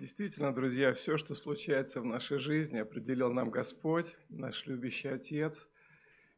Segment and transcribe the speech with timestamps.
[0.00, 5.68] Действительно, друзья, все, что случается в нашей жизни, определил нам Господь, наш любящий Отец.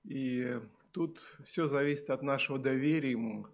[0.03, 0.58] И
[0.91, 3.46] тут все зависит от нашего доверия Ему,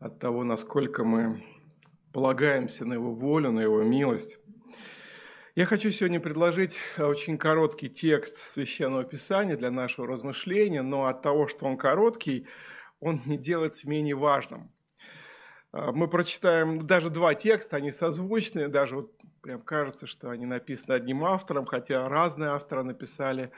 [0.00, 1.44] от того, насколько мы
[2.12, 4.36] полагаемся на Его волю, на Его милость.
[5.54, 11.46] Я хочу сегодня предложить очень короткий текст Священного Писания для нашего размышления, но от того,
[11.46, 12.48] что он короткий,
[12.98, 14.72] он не делается менее важным.
[15.72, 19.15] Мы прочитаем даже два текста, они созвучные, даже вот
[19.46, 23.52] Прям кажется, что они написаны одним автором, хотя разные авторы написали.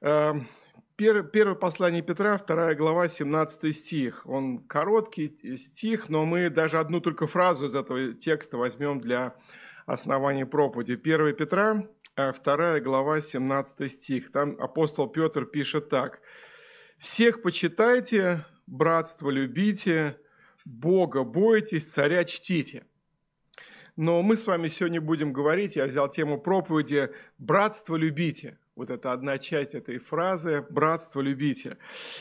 [0.00, 0.48] Эм,
[0.96, 4.22] первое послание Петра, вторая глава, 17 стих.
[4.24, 9.34] Он короткий стих, но мы даже одну только фразу из этого текста возьмем для
[9.84, 10.94] основания проповеди.
[10.96, 14.32] 1 Петра, э, вторая глава, 17 стих.
[14.32, 16.22] Там апостол Петр пишет так.
[16.96, 20.18] «Всех почитайте, братство любите,
[20.64, 22.86] Бога бойтесь, царя чтите».
[23.96, 28.58] Но мы с вами сегодня будем говорить, я взял тему проповеди «Братство любите».
[28.74, 31.78] Вот это одна часть этой фразы «Братство любите».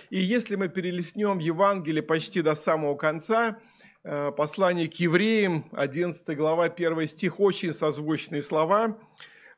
[0.09, 3.59] И если мы перелистнем Евангелие почти до самого конца,
[4.05, 8.97] э, послание к евреям, 11 глава, 1 стих, очень созвучные слова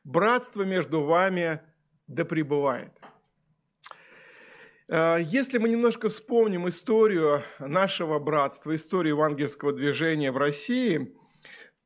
[0.02, 1.60] «Братство между вами
[2.08, 2.90] да пребывает».
[4.88, 11.14] Э, если мы немножко вспомним историю нашего братства, историю евангельского движения в России–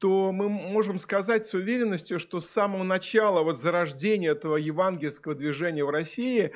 [0.03, 5.85] то мы можем сказать с уверенностью, что с самого начала вот зарождения этого евангельского движения
[5.85, 6.51] в России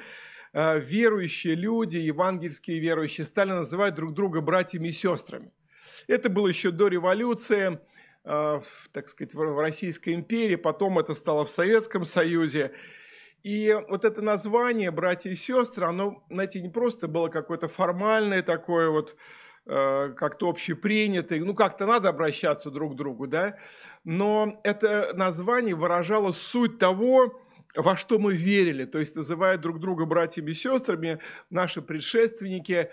[0.52, 5.52] э, верующие люди, евангельские верующие, стали называть друг друга братьями и сестрами.
[6.08, 7.78] Это было еще до революции,
[8.24, 8.61] э,
[8.92, 12.72] так сказать, в Российской империи, потом это стало в Советском Союзе.
[13.44, 18.91] И вот это название «братья и сестры», оно, знаете, не просто было какое-то формальное такое
[18.91, 19.14] вот,
[19.67, 23.56] как-то общепринятый, ну как-то надо обращаться друг к другу, да,
[24.05, 27.41] но это название выражало суть того,
[27.75, 31.19] во что мы верили, то есть называя друг друга братьями и сестрами,
[31.50, 32.91] наши предшественники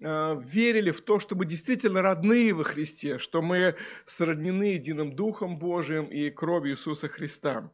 [0.00, 5.58] э, верили в то, что мы действительно родные во Христе, что мы сроднены единым Духом
[5.58, 7.70] Божиим и кровью Иисуса Христа.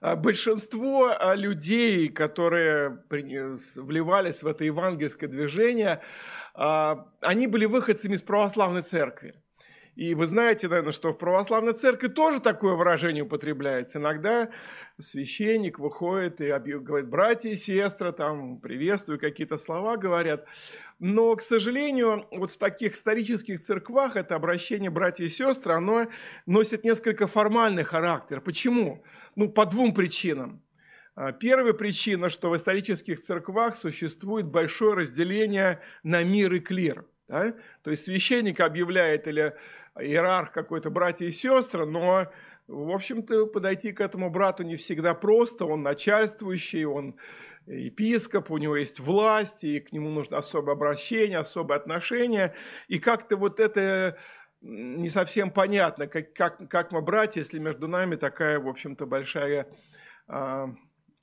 [0.00, 6.00] А большинство а, людей, которые вливались в это евангельское движение,
[6.54, 9.34] а, они были выходцами из православной церкви.
[10.00, 13.98] И вы знаете, наверное, что в православной церкви тоже такое выражение употребляется.
[13.98, 14.48] Иногда
[14.98, 20.46] священник выходит и говорит, братья и сестры, там, приветствую, какие-то слова говорят.
[21.00, 26.06] Но, к сожалению, вот в таких исторических церквах это обращение братья и сестры, оно
[26.46, 28.40] носит несколько формальный характер.
[28.40, 29.04] Почему?
[29.36, 30.62] Ну, по двум причинам.
[31.14, 37.04] А, первая причина, что в исторических церквах существует большое разделение на мир и клир.
[37.30, 37.54] Да?
[37.82, 39.54] То есть священник объявляет или
[39.98, 42.30] иерарх какой-то братья и сестры, но,
[42.68, 45.64] в общем-то, подойти к этому брату не всегда просто.
[45.64, 47.16] Он начальствующий, он
[47.66, 52.54] епископ, у него есть власть, и к нему нужно особое обращение, особое отношение.
[52.88, 54.18] И как-то вот это
[54.60, 59.66] не совсем понятно, как, как, как мы братья, если между нами такая, в общем-то, большая
[60.28, 60.68] а,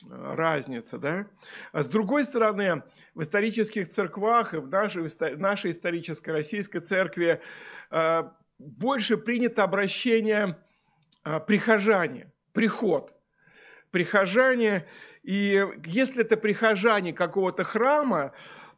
[0.09, 0.97] разница.
[0.97, 1.27] Да?
[1.72, 2.83] А с другой стороны,
[3.13, 7.41] в исторических церквах и в нашей, в нашей исторической российской церкви
[7.91, 10.57] а, больше принято обращение
[11.23, 13.13] а, прихожане, приход.
[13.91, 14.85] Прихожане,
[15.23, 18.34] и если это прихожане какого-то храма,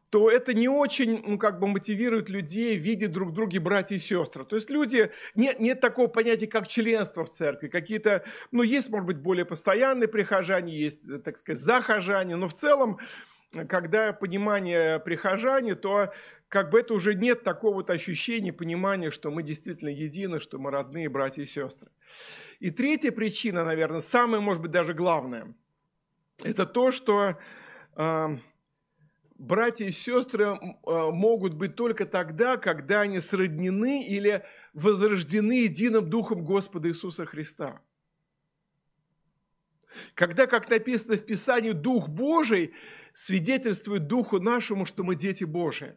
[0.09, 4.43] то это не очень ну, как бы мотивирует людей видеть друг друга братья и сестры.
[4.43, 7.67] То есть люди, нет, нет такого понятия, как членство в церкви.
[7.67, 12.97] Какие-то, ну, есть, может быть, более постоянные прихожане, есть, так сказать, захожане, но в целом,
[13.67, 16.11] когда понимание прихожане, то
[16.49, 20.71] как бы это уже нет такого вот ощущения, понимания, что мы действительно едины, что мы
[20.71, 21.91] родные братья и сестры.
[22.59, 25.53] И третья причина, наверное, самая, может быть, даже главная,
[26.43, 27.37] это то, что
[27.95, 28.27] э,
[29.37, 30.57] братья и сестры э,
[31.11, 34.43] могут быть только тогда, когда они сроднены или
[34.73, 37.79] возрождены единым Духом Господа Иисуса Христа.
[40.15, 42.73] Когда, как написано в Писании, Дух Божий
[43.13, 45.95] свидетельствует Духу нашему, что мы дети Божии.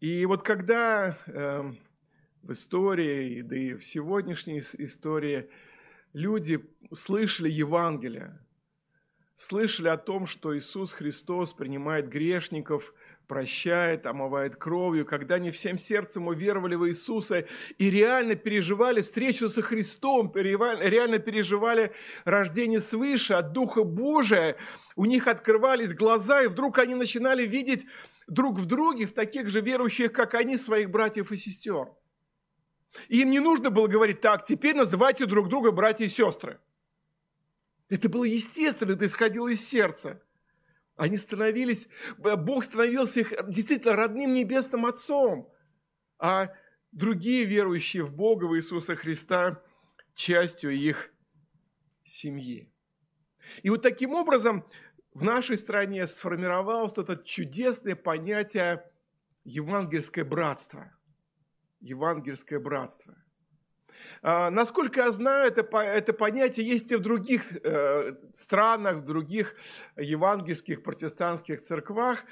[0.00, 1.72] И вот когда э,
[2.42, 5.50] в истории, да и в сегодняшней истории
[6.12, 8.38] люди слышали Евангелие,
[9.34, 12.94] слышали о том, что Иисус Христос принимает грешников,
[13.26, 17.44] прощает, омывает кровью, когда они всем сердцем уверовали в Иисуса
[17.76, 21.92] и реально переживали встречу со Христом, реально переживали
[22.24, 24.56] рождение свыше от Духа Божия,
[24.94, 27.84] у них открывались глаза, и вдруг они начинали видеть
[28.28, 31.88] друг в друге, в таких же верующих, как они, своих братьев и сестер.
[33.08, 36.60] И им не нужно было говорить, так, теперь называйте друг друга братья и сестры.
[37.88, 40.22] Это было естественно, это исходило из сердца.
[40.96, 41.88] Они становились,
[42.18, 45.52] Бог становился их действительно родным небесным Отцом,
[46.18, 46.52] а
[46.92, 49.62] другие верующие в Бога, в Иисуса Христа,
[50.14, 51.10] частью их
[52.04, 52.72] семьи.
[53.62, 54.64] И вот таким образом
[55.14, 58.84] в нашей стране сформировалось это чудесное понятие
[59.44, 60.92] евангельское братство.
[61.80, 63.14] Евангельское братство.
[64.22, 69.54] А, насколько я знаю, это, это понятие есть и в других э, странах, в других
[69.96, 72.24] евангельских протестантских церквах.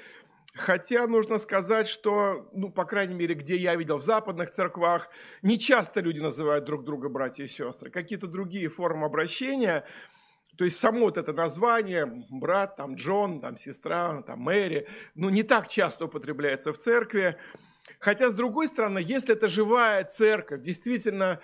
[0.53, 5.09] Хотя нужно сказать, что, ну, по крайней мере, где я видел в западных церквах,
[5.43, 7.91] не часто люди называют друг друга братья и сестры.
[7.91, 9.85] Какие-то другие формы обращения–
[10.57, 15.43] то есть само вот это название, брат, там Джон, там сестра, там Мэри, ну не
[15.43, 17.37] так часто употребляется в церкви.
[17.99, 21.39] Хотя, с другой стороны, если это живая церковь, действительно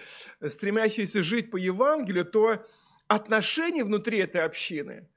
[0.45, 2.65] стремящаяся жить по Евангелию, то
[3.07, 5.07] отношения внутри этой общины,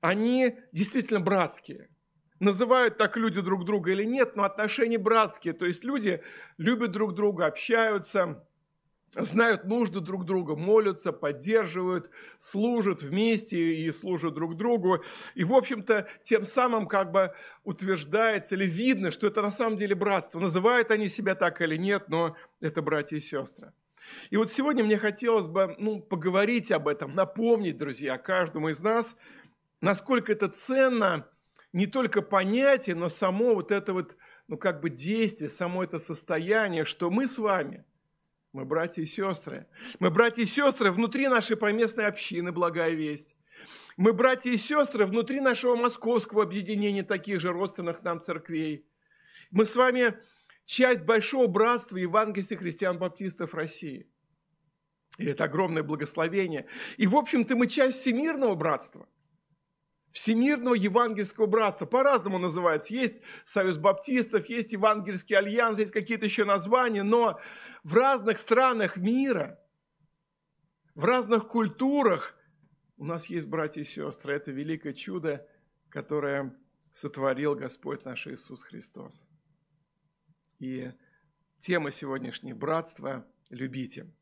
[0.00, 1.88] они действительно братские.
[2.38, 5.54] Называют так люди друг друга или нет, но отношения братские.
[5.54, 6.22] То есть люди
[6.56, 8.46] любят друг друга, общаются,
[9.16, 15.02] знают нужды друг друга, молятся, поддерживают, служат вместе и служат друг другу.
[15.34, 17.32] И, в общем-то, тем самым как бы
[17.64, 20.38] утверждается или видно, что это на самом деле братство.
[20.38, 23.72] Называют они себя так или нет, но это братья и сестры.
[24.30, 29.16] И вот сегодня мне хотелось бы ну, поговорить об этом, напомнить, друзья, каждому из нас,
[29.80, 31.28] насколько это ценно
[31.72, 34.16] не только понятие, но само вот это вот,
[34.48, 37.84] ну как бы действие, само это состояние, что мы с вами–
[38.52, 39.66] мы братья и сестры.
[40.00, 43.36] Мы братья и сестры внутри нашей поместной общины «Благая весть».
[43.96, 48.86] Мы братья и сестры внутри нашего московского объединения таких же родственных нам церквей.
[49.50, 50.16] Мы с вами
[50.64, 54.08] часть большого братства евангельских христиан-баптистов России.
[55.18, 56.66] И это огромное благословение.
[56.96, 59.06] И, в общем-то, мы часть всемирного братства–
[60.10, 61.86] Всемирного евангельского братства.
[61.86, 62.94] По-разному называется.
[62.94, 67.40] Есть Союз Баптистов, есть Евангельский альянс, есть какие-то еще названия, но
[67.84, 69.60] в разных странах мира,
[70.94, 72.34] в разных культурах
[72.96, 74.34] у нас есть братья и сестры.
[74.34, 75.46] Это великое чудо,
[75.88, 76.54] которое
[76.92, 79.24] сотворил Господь наш Иисус Христос.
[80.58, 80.92] И
[81.58, 84.12] тема сегодняшней братства– любите.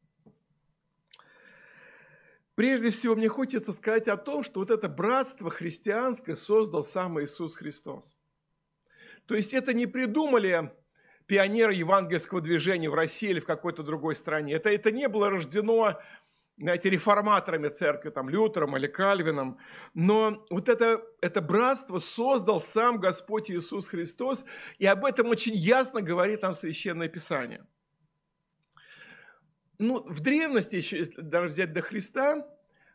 [2.59, 7.55] Прежде всего, мне хочется сказать о том, что вот это братство христианское создал сам Иисус
[7.55, 8.17] Христос.
[9.27, 10.73] То есть это не придумали
[11.27, 14.55] пионеры евангельского движения в России или в какой-то другой стране.
[14.55, 16.01] Это, это не было рождено
[16.57, 19.59] знаете, реформаторами церкви, там, Лютером или Кальвином.
[19.95, 24.45] Но вот это, это братство создал сам Господь Иисус Христос,
[24.79, 27.65] и об этом очень ясно говорит нам Священное Писание–
[29.79, 32.47] ну, в древности, еще, если даже взять до Христа,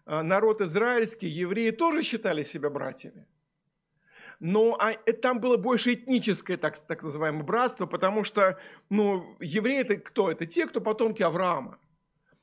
[0.06, 3.26] а, народ израильский, евреи тоже считали себя братьями.
[4.40, 8.60] Но а, э, там было больше этническое, так, так называемое, братство, потому что
[8.90, 10.30] ну, евреи это кто?
[10.30, 11.80] Это те, кто потомки Авраама.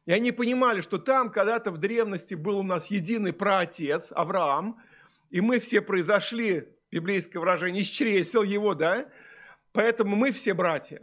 [0.06, 4.81] И они понимали, что там когда-то в древности был у нас единый праотец Авраам,
[5.28, 9.06] и мы все произошли, библейское выражение, из чресел его, да?
[9.72, 11.02] Поэтому мы все братья.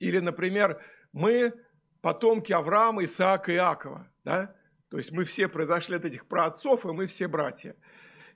[0.00, 0.82] Или, например,
[1.12, 1.54] мы
[2.00, 4.08] потомки Авраама, Исаака и Иакова.
[4.24, 4.54] Да?
[4.90, 7.76] То есть мы все произошли от этих праотцов, и мы все братья.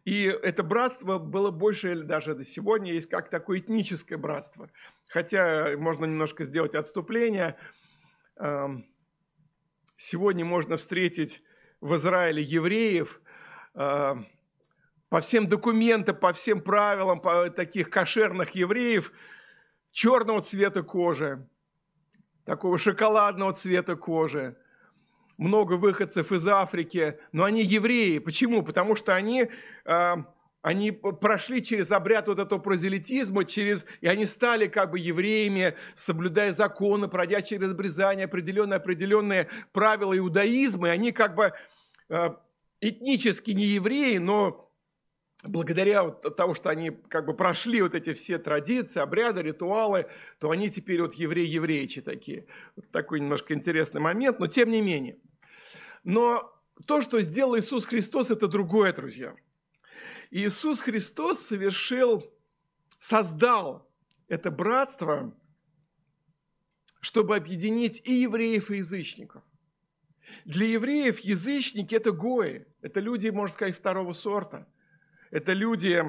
[0.04, 4.68] И это братство было больше, или даже до сегодня есть как такое этническое братство.
[5.08, 7.56] Хотя можно немножко сделать отступление.
[8.36, 8.84] Эм,
[9.96, 11.42] сегодня можно встретить
[11.80, 13.20] в Израиле евреев
[13.74, 14.26] эм,
[15.08, 19.12] по всем документам, по всем правилам, по таких кошерных евреев
[19.92, 21.46] черного цвета кожи,
[22.44, 24.56] такого шоколадного цвета кожи.
[25.38, 28.18] Много выходцев из Африки, но они евреи.
[28.18, 28.62] Почему?
[28.62, 29.48] Потому что они,
[29.84, 30.14] э,
[30.60, 36.52] они прошли через обряд вот этого прозелитизма, через, и они стали как бы евреями, соблюдая
[36.52, 40.88] законы, пройдя через обрезание, определенные, определенные правила иудаизма.
[40.88, 41.52] И они как бы
[42.08, 42.30] э,
[42.80, 44.71] этнически не евреи, но
[45.42, 50.06] благодаря вот того, что они как бы прошли вот эти все традиции, обряды, ритуалы,
[50.38, 52.46] то они теперь вот евреи-евреичи такие.
[52.76, 55.18] Вот такой немножко интересный момент, но тем не менее.
[56.04, 56.52] Но
[56.86, 59.34] то, что сделал Иисус Христос, это другое, друзья.
[60.30, 62.24] Иисус Христос совершил,
[62.98, 63.88] создал
[64.28, 65.34] это братство,
[67.00, 69.42] чтобы объединить и евреев, и язычников.
[70.44, 74.68] Для евреев язычники– это гои, это люди, можно сказать, второго сорта–
[75.32, 76.04] это люди,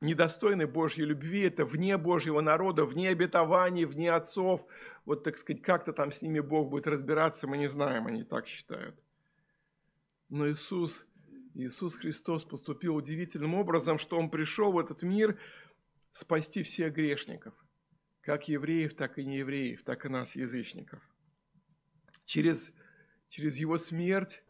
[0.00, 4.66] недостойны Божьей любви, это вне Божьего народа, вне обетований, вне отцов.
[5.06, 8.46] Вот, так сказать, как-то там с ними Бог будет разбираться, мы не знаем, они так
[8.46, 8.94] считают.
[10.28, 11.06] Но Иисус,
[11.54, 15.40] Иисус Христос поступил удивительным образом, что Он пришел в этот мир
[16.12, 17.54] спасти всех грешников,
[18.20, 21.00] как евреев, так и неевреев, так и нас, язычников.
[22.26, 22.74] Через,
[23.28, 24.42] через Его смерть,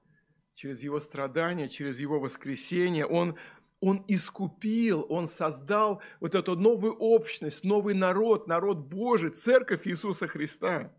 [0.54, 3.36] через Его страдания, через Его воскресение Он
[3.80, 10.92] он искупил, Он создал вот эту новую общность, новый народ, народ Божий, церковь Иисуса Христа.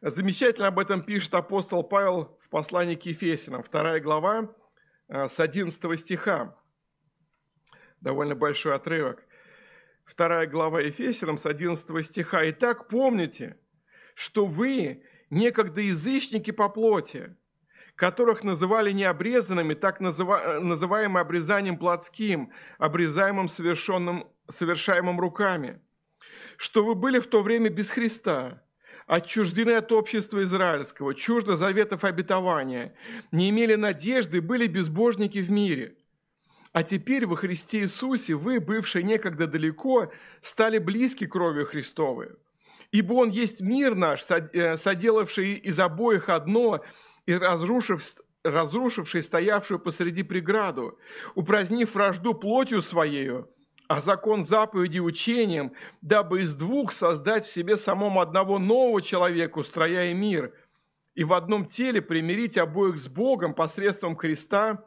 [0.00, 4.54] Замечательно об этом пишет апостол Павел в послании к Ефесянам, вторая глава,
[5.08, 6.56] э, с 11 стиха.
[8.00, 9.26] Довольно большой отрывок.
[10.04, 12.48] Вторая глава Ефесянам с 11 стиха.
[12.50, 13.58] «Итак, помните,
[14.14, 17.34] что вы некогда язычники по плоти,
[17.96, 25.80] которых называли необрезанными, так называемым обрезанием плотским, обрезаемым совершенным, совершаемым руками,
[26.56, 28.62] что вы были в то время без Христа,
[29.06, 32.94] отчуждены от общества израильского, чуждо заветов обетования,
[33.32, 35.96] не имели надежды, были безбожники в мире.
[36.72, 40.10] А теперь во Христе Иисусе вы, бывшие некогда далеко,
[40.42, 42.30] стали близки кровью Христовой.
[42.94, 46.80] Ибо Он есть мир наш, э, соделавший из обоих одно–
[47.26, 48.02] и разрушив,
[48.42, 50.98] разрушивший стоявшую посреди преграду,
[51.34, 53.50] упразднив вражду плотью своею,
[53.88, 55.72] а закон заповеди учением,
[56.02, 60.54] дабы из двух создать в себе самом одного нового человека, устрояя мир,
[61.14, 64.84] и в одном теле примирить обоих с Богом посредством креста,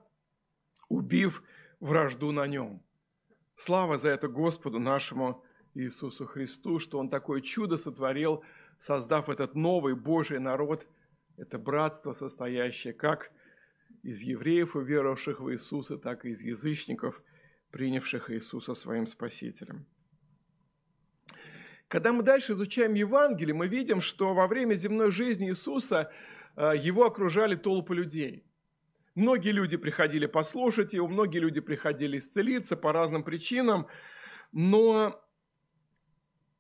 [0.90, 1.44] убив
[1.80, 2.84] вражду на нем.
[3.56, 5.44] Слава за это Господу нашему
[5.86, 8.44] Иисусу Христу, что Он такое чудо сотворил,
[8.80, 10.88] создав этот новый Божий народ–
[11.38, 13.32] это братство, состоящее как
[14.02, 17.22] из евреев, уверовавших в Иисуса, так и из язычников,
[17.72, 19.86] принявших Иисуса своим Спасителем.
[21.88, 26.12] Когда мы дальше изучаем Евангелие, мы видим, что во время земной жизни Иисуса
[26.56, 28.44] э, его окружали толпы людей.
[29.16, 33.88] Многие люди приходили послушать его, многие люди приходили исцелиться по разным причинам,
[34.52, 35.24] но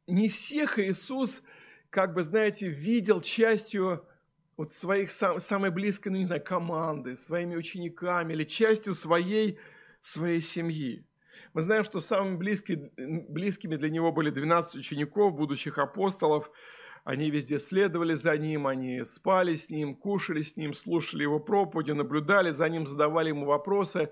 [0.07, 1.43] не всех Иисус,
[1.89, 4.05] как бы, знаете, видел частью
[4.55, 9.59] вот своих сам, самой близкой, ну не знаю, команды, своими учениками или частью своей,
[10.01, 11.05] своей семьи.
[11.53, 12.91] Мы знаем, что самыми близкими,
[13.29, 16.51] близкими для него были 12 учеников, будущих апостолов.
[17.03, 21.91] Они везде следовали за ним, они спали с ним, кушали с ним, слушали его проповеди,
[21.91, 24.09] наблюдали за ним, задавали ему вопросы.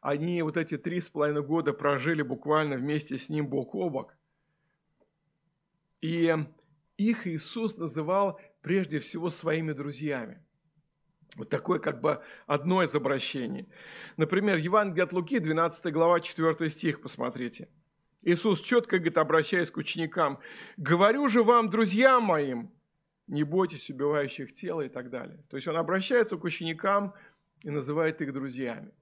[0.00, 4.16] Они вот эти три с половиной года прожили буквально вместе с ним бок о бок.
[6.00, 6.34] И
[6.96, 10.42] их Иисус называл прежде всего своими друзьями.
[11.36, 13.68] Вот такое как бы одно из обращений.
[14.16, 17.68] Например, Евангелие от Луки, 12 глава, 4 стих, посмотрите.
[18.22, 20.40] Иисус четко говорит, обращаясь к ученикам,
[20.76, 22.70] «Говорю же вам, друзья моим,
[23.28, 25.42] не бойтесь убивающих тела» и так далее.
[25.48, 27.14] То есть он обращается к ученикам
[27.62, 28.92] и называет их друзьями.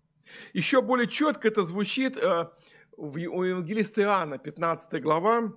[0.52, 2.48] Еще более четко это звучит э,
[2.96, 5.56] у евангелиста Иоанна, 15 глава,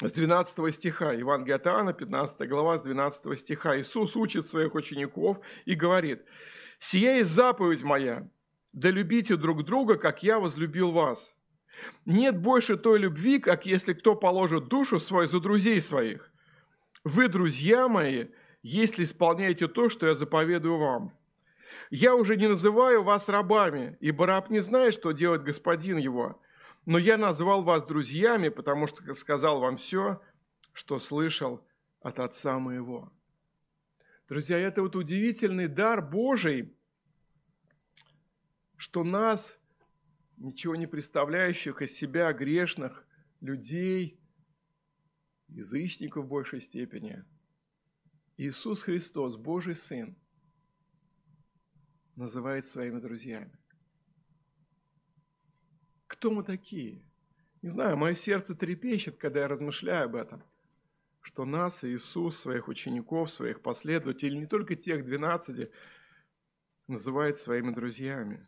[0.00, 3.78] с 12 стиха, Евангелие от Иоанна, 15 глава, с 12 стиха.
[3.78, 6.22] Иисус учит своих учеников и говорит,
[6.78, 8.28] «Сия есть заповедь моя,
[8.72, 11.34] да любите друг друга, как я возлюбил вас.
[12.04, 16.30] Нет больше той любви, как если кто положит душу свою за друзей своих.
[17.02, 18.26] Вы, друзья мои,
[18.62, 21.12] если исполняете то, что я заповедую вам.
[21.90, 26.40] Я уже не называю вас рабами, ибо раб не знает, что делает господин его,
[26.86, 30.22] но я назвал вас друзьями, потому что сказал вам все,
[30.72, 31.66] что слышал
[32.00, 33.12] от Отца моего.
[34.28, 36.72] Друзья, это вот удивительный дар Божий,
[38.76, 39.58] что нас,
[40.36, 43.06] ничего не представляющих из себя грешных
[43.40, 44.20] людей,
[45.48, 47.24] язычников в большей степени,
[48.36, 50.16] Иисус Христос, Божий Сын,
[52.14, 53.56] называет своими друзьями.
[56.06, 57.02] Кто мы такие?
[57.62, 60.42] Не знаю, мое сердце трепещет, когда я размышляю об этом,
[61.20, 65.70] что нас Иисус, своих учеников, своих последователей, не только тех двенадцати,
[66.86, 68.46] называет своими друзьями.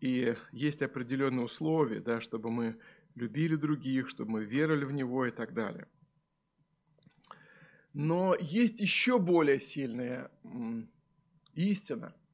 [0.00, 2.78] И есть определенные условия, да, чтобы мы
[3.14, 5.88] любили других, чтобы мы верили в Него и так далее.
[7.94, 10.30] Но есть еще более сильная
[11.54, 12.14] истина–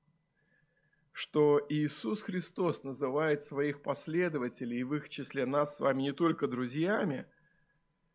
[1.13, 6.49] что Иисус Христос называет своих последователей и в их числе нас с вами не только
[6.49, 7.27] друзьями,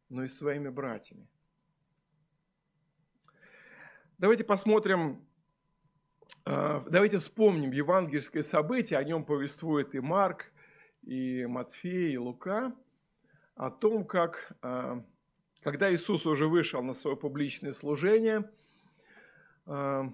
[0.09, 1.27] но и своими братьями.
[4.17, 5.27] Давайте посмотрим
[6.49, 10.53] А, давайте вспомним евангельское событие, о нем повествует и Марк,
[11.03, 12.73] и Матфей, и Лука,
[13.55, 15.03] о том, как, а,
[15.61, 18.49] когда Иисус уже вышел на свое публичное служение,
[19.65, 20.13] а,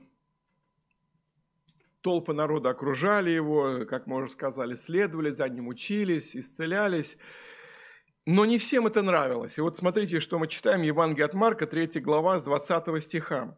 [2.03, 7.17] толпы народа окружали его, как мы уже сказали, следовали за ним, учились, исцелялись.
[8.25, 9.57] Но не всем это нравилось.
[9.57, 13.57] И вот смотрите, что мы читаем Евангелие от Марка, 3 глава, с 20 стиха.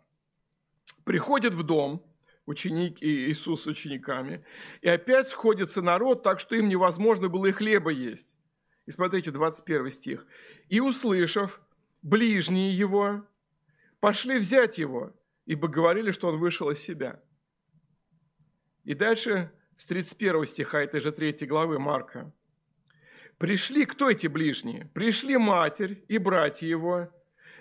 [1.04, 2.06] «Приходит в дом
[2.46, 4.46] ученик Иисус с учениками,
[4.82, 8.36] и опять сходится народ, так что им невозможно было и хлеба есть».
[8.86, 10.28] И смотрите, 21 стих.
[10.70, 11.62] «И услышав,
[12.04, 13.24] ближние его
[14.00, 15.14] пошли взять его,
[15.48, 17.25] ибо говорили, что он вышел из себя».
[18.86, 22.32] И дальше с 31 стиха этой же 3 главы Марка.
[23.38, 24.90] «Пришли, кто эти ближние?
[24.94, 27.10] Пришли матерь и братья его,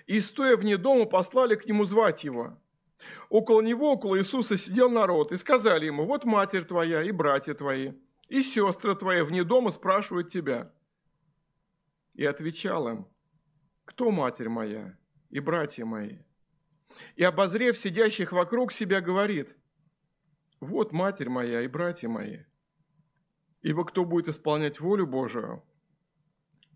[0.05, 2.57] и, стоя вне дома, послали к нему звать его.
[3.29, 7.93] Около него, около Иисуса сидел народ, и сказали ему, вот матерь твоя и братья твои,
[8.29, 10.71] и сестры твои вне дома спрашивают тебя.
[12.13, 13.07] И отвечал им,
[13.83, 14.97] кто матерь моя
[15.29, 16.19] и братья мои?
[17.15, 19.55] И, обозрев сидящих вокруг себя, говорит,
[20.65, 22.39] вот матерь моя и братья мои.
[23.61, 25.63] Ибо кто будет исполнять волю Божию,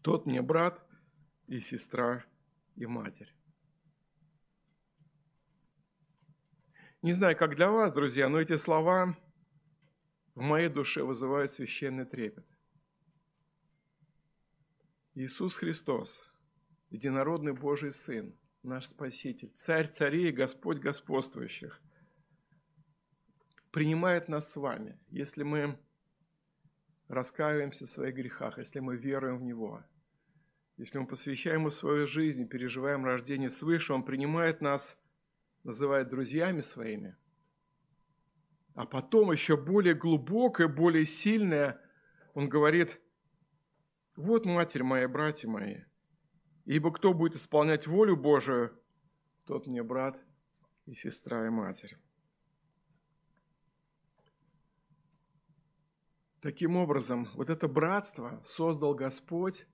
[0.02, 0.84] тот мне брат
[1.48, 2.24] и сестра
[2.76, 3.36] и матерь.
[7.02, 9.18] Не знаю, как для вас, друзья, но эти слова
[10.36, 12.46] в моей душе вызывают священный трепет.
[15.16, 16.30] Иисус Христос,
[16.90, 21.82] единородный Божий Сын, наш Спаситель, Царь царей Господь господствующих,
[23.72, 25.80] принимает нас с вами, если мы
[27.08, 29.84] раскаиваемся в своих грехах, если мы веруем в Него,
[30.78, 34.98] если мы посвящаем Ему свою жизнь, переживаем рождение свыше, Он принимает нас,
[35.64, 37.18] называет друзьями своими,
[38.76, 41.82] а потом еще более глубокое, более сильное,
[42.34, 43.00] Он говорит,
[44.16, 45.82] вот Матерь моя, братья мои,
[46.66, 48.78] ибо кто будет исполнять волю Божию,
[49.46, 50.22] тот мне брат
[50.86, 51.98] и сестра и матерь.
[56.42, 59.66] Таким образом, вот это братство создал Господь,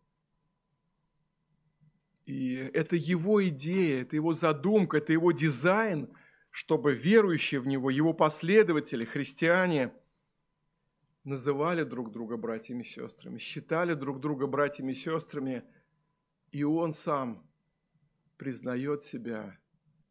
[2.26, 6.10] и это его идея, это его задумка, это его дизайн,
[6.50, 9.94] чтобы верующие в него, его последователи, христиане,
[11.24, 15.64] называли друг друга братьями и сестрами, считали друг друга братьями и сестрами,
[16.52, 17.48] и он сам
[18.38, 19.60] признает себя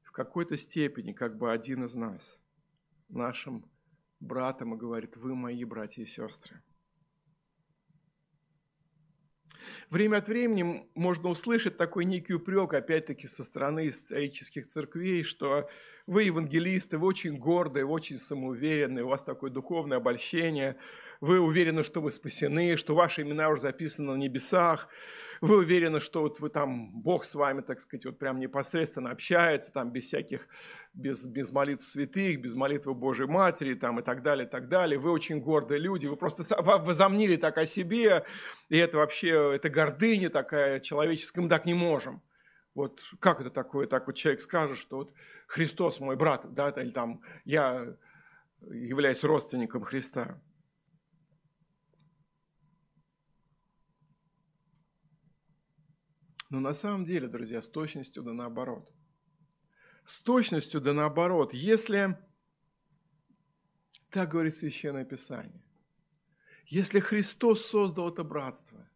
[0.03, 2.39] в какой-то степени как бы один из нас,
[3.09, 3.69] нашим
[4.25, 6.63] братом и говорит, вы мои братья и сестры.
[9.91, 15.69] Время от времени можно услышать такой некий упрек, опять-таки, со стороны исторических церквей, что
[16.07, 20.77] вы евангелисты, вы очень гордые, очень самоуверенные, у вас такое духовное обольщение,
[21.25, 24.89] вы уверены, что вы спасены, что ваши имена уже записаны на небесах,
[25.41, 29.73] вы уверены, что вот вы там, Бог с вами, так сказать, вот прям непосредственно общается,
[29.73, 30.47] там без всяких,
[30.93, 34.99] без, без молитв святых, без молитвы Божьей Матери, там и так далее, и так далее.
[34.99, 38.25] Вы очень гордые люди, вы просто возомнили так о себе,
[38.69, 42.23] и это вообще, это гордыня такая человеческая, мы так не можем.
[42.75, 45.13] Вот как это такое, так вот человек скажет, что вот
[45.47, 47.97] Христос мой брат, да, или там я
[48.61, 50.41] являюсь родственником Христа.
[56.55, 58.89] Но на самом деле, друзья, с точностью да наоборот.
[60.07, 61.53] С точностью да наоборот.
[61.53, 62.17] Если,
[64.11, 65.65] так говорит Священное Писание,
[66.67, 68.89] если Христос создал это братство,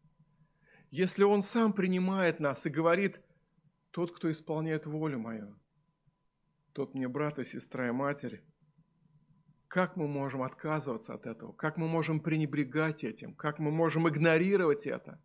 [0.93, 3.21] если Он сам принимает нас и говорит,
[3.91, 5.59] тот, кто исполняет волю мою,
[6.75, 8.45] тот мне брат и сестра и матерь,
[9.67, 11.51] как мы можем отказываться от этого?
[11.55, 13.35] Как мы можем пренебрегать этим?
[13.35, 15.21] Как мы можем игнорировать это?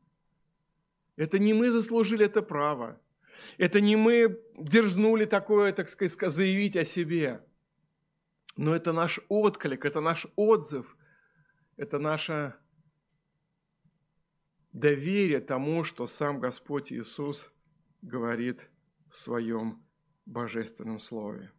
[1.15, 2.99] Это не мы заслужили это право.
[3.57, 7.45] Это не мы дерзнули такое, так сказать, заявить о себе.
[8.55, 10.95] Но это наш отклик, это наш отзыв,
[11.75, 12.55] это наше
[14.71, 17.51] доверие тому, что сам Господь Иисус
[18.01, 18.69] говорит
[19.09, 19.83] в своем
[20.25, 21.51] божественном слове.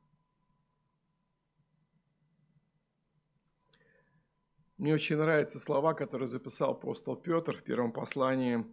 [4.76, 8.64] Мне очень нравятся слова, которые записал апостол Петр в первом послании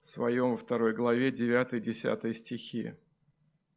[0.00, 2.94] своем второй главе 9-10 стихи.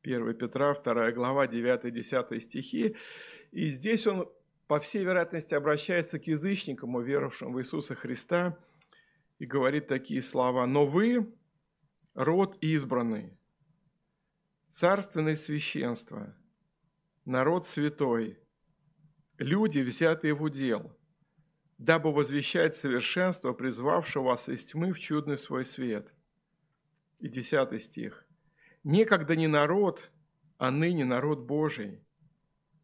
[0.03, 2.95] 1 Петра, 2 глава, 9-10 стихи.
[3.51, 4.29] И здесь он,
[4.67, 8.57] по всей вероятности, обращается к язычникам, уверовавшим в Иисуса Христа,
[9.39, 10.65] и говорит такие слова.
[10.65, 11.33] «Но вы–
[12.13, 13.37] род избранный,
[14.71, 16.35] царственное священство,
[17.25, 18.39] народ святой,
[19.37, 20.95] люди, взятые в удел,
[21.81, 26.13] дабы возвещать совершенство, призвавшего вас из тьмы в чудный свой свет.
[27.17, 28.23] И десятый стих.
[28.83, 30.11] Некогда не народ,
[30.59, 31.99] а ныне народ Божий,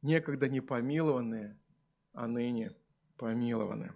[0.01, 1.59] некогда не помилованные,
[2.13, 2.75] а ныне
[3.17, 3.93] помилованы.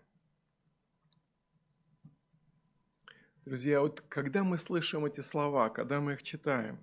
[3.44, 6.80] Друзья, вот когда мы слышим эти слова, когда мы их читаем,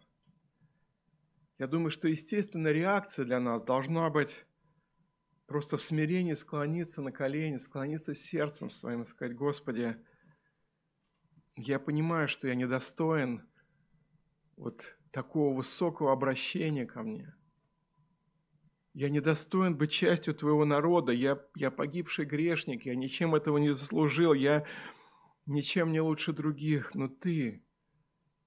[1.59, 4.45] я думаю, что естественная реакция для нас должна быть
[5.49, 9.97] просто в смирении склониться на колени, склониться сердцем своим и сказать, Господи,
[11.57, 13.49] я понимаю, что я недостоин
[14.57, 17.35] вот такого высокого обращения ко мне.
[18.93, 24.35] Я недостоин быть частью Твоего народа, я, я погибший грешник, я ничем этого не заслужил,
[24.35, 24.67] я
[25.47, 27.65] ничем не лучше других, но Ты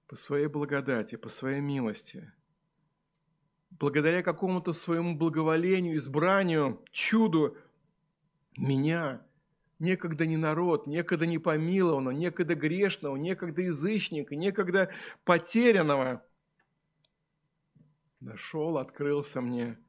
[0.08, 2.32] по своей благодати, по своей милости,
[3.72, 7.58] благодаря какому-то своему благоволению, избранию, чуду,
[8.58, 9.26] меня,
[9.80, 14.92] некогда не народ, некогда не помилованного, некогда грешного, некогда язычника, некогда
[15.24, 16.24] потерянного,
[18.20, 19.80] нашел, открылся мне,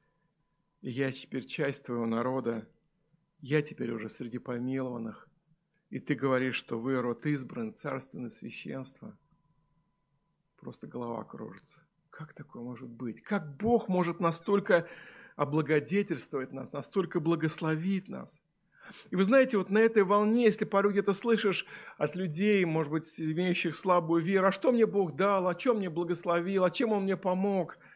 [0.80, 2.68] и я теперь часть твоего народа,
[3.40, 5.28] я теперь уже среди помилованных,
[5.90, 9.18] и ты говоришь, что вы род избран, царственное священство.
[10.56, 11.82] Просто голова кружится.
[12.12, 13.22] Как такое может быть?
[13.22, 14.86] Как Бог может настолько
[15.34, 18.40] облагодетельствовать нас, настолько благословить нас?
[19.10, 23.20] И вы знаете, вот на этой волне, если порой где-то слышишь от людей, может быть,
[23.20, 27.02] имеющих слабую веру, а что мне Бог дал, о чем мне благословил, о чем Он
[27.02, 27.78] мне помог–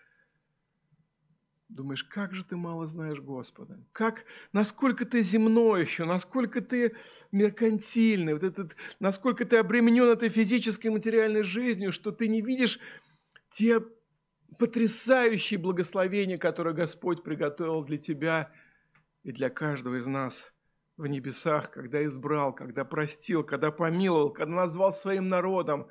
[1.68, 3.84] Думаешь, как же ты мало знаешь Господа?
[3.92, 6.94] Как, насколько ты земной еще, насколько ты
[7.32, 12.78] меркантильный, вот этот, насколько ты обременен этой физической материальной жизнью, что ты не видишь
[13.50, 13.80] те
[14.58, 18.52] потрясающие благословения, которые Господь приготовил для тебя
[19.22, 20.52] и для каждого из нас
[20.96, 25.88] в небесах, когда избрал, когда простил, когда помиловал, когда назвал своим народом,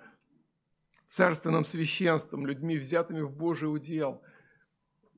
[1.07, 4.21] царственным священством, людьми, взятыми в Божий удел–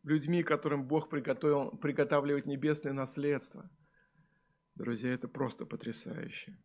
[0.08, 3.69] людьми, которым Бог приготовил, приготавливает небесное наследство.
[4.76, 6.58] Друзья, это просто потрясающе.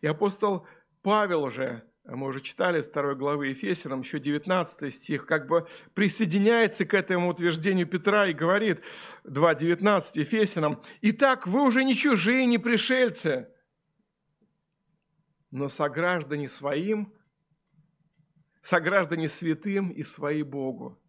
[0.00, 0.66] И апостол
[1.02, 6.84] Павел уже, мы уже читали с второй главы Ефесянам, еще 19 стих, как бы присоединяется
[6.84, 8.80] к этому утверждению Петра и говорит,
[9.24, 13.48] 2.19 Ефесянам, «Итак, вы уже не чужие, не пришельцы,
[15.50, 17.14] но сограждане своим,
[18.60, 21.00] сограждане святым и свои Богу.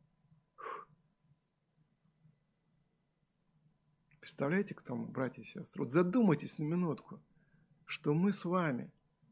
[4.20, 5.82] Представляете, кто мы, братья и сестры?
[5.82, 7.20] Вот задумайтесь на минутку,
[7.86, 8.92] что мы с вами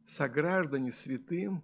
[0.10, 1.64] сограждане святым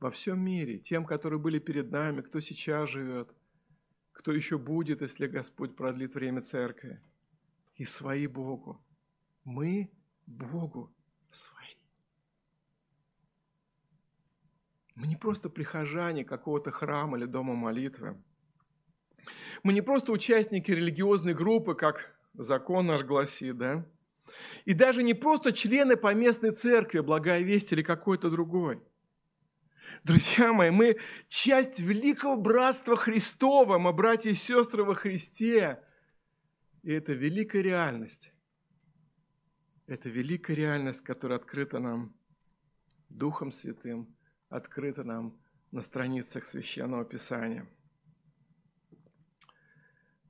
[0.00, 3.34] во всем мире, тем, которые были перед нами, кто сейчас живет,
[4.12, 7.02] кто еще будет, если Господь продлит время церкви,
[7.76, 8.82] и свои Богу.
[9.44, 9.90] Мы
[10.26, 10.92] Богу
[11.30, 11.74] свои.
[14.94, 18.20] Мы не просто прихожане какого-то храма или дома молитвы.
[19.62, 23.86] Мы не просто участники религиозной группы, как закон наш гласит, да?
[24.68, 28.82] И даже не просто члены поместной церкви, благая весть или какой-то другой.
[30.04, 35.82] Друзья мои, мы часть великого братства Христова, мы братья и сестры во Христе.
[36.82, 38.34] И это великая реальность.
[39.86, 42.14] Это великая реальность, которая открыта нам
[43.08, 44.14] Духом Святым,
[44.50, 47.66] открыта нам на страницах Священного Писания.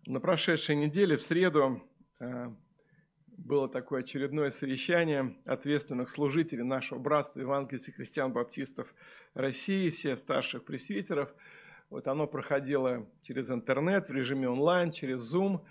[0.06, 1.82] На прошедшей неделе, в среду,
[2.20, 2.52] Э,
[3.48, 8.94] было такое очередное совещание ответственных служителей нашего братства евангельских христиан-баптистов
[9.32, 11.34] России, всех старших пресвитеров.
[11.88, 15.64] Вот оно проходило через интернет, в режиме онлайн, через Zoom.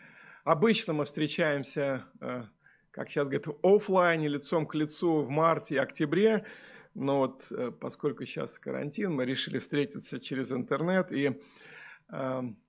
[0.44, 2.46] Обычно мы встречаемся, э,
[2.90, 6.46] как сейчас говорят, в офлайне, лицом к лицу в марте и октябре.
[6.96, 11.12] Но вот э, поскольку сейчас карантин, мы решили встретиться через интернет.
[11.12, 11.40] И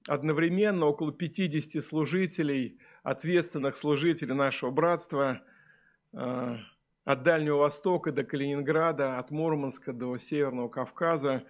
[0.09, 5.43] одновременно около 50 служителей– ответственных служителей нашего братства
[6.13, 6.57] э,
[7.05, 11.45] от Дальнего Востока до Калининграда, от Мурманска до Северного Кавказа.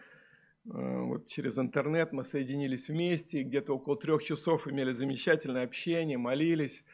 [0.66, 6.84] Э, вот через интернет мы соединились вместе, где-то около трех часов имели замечательное общение, молились,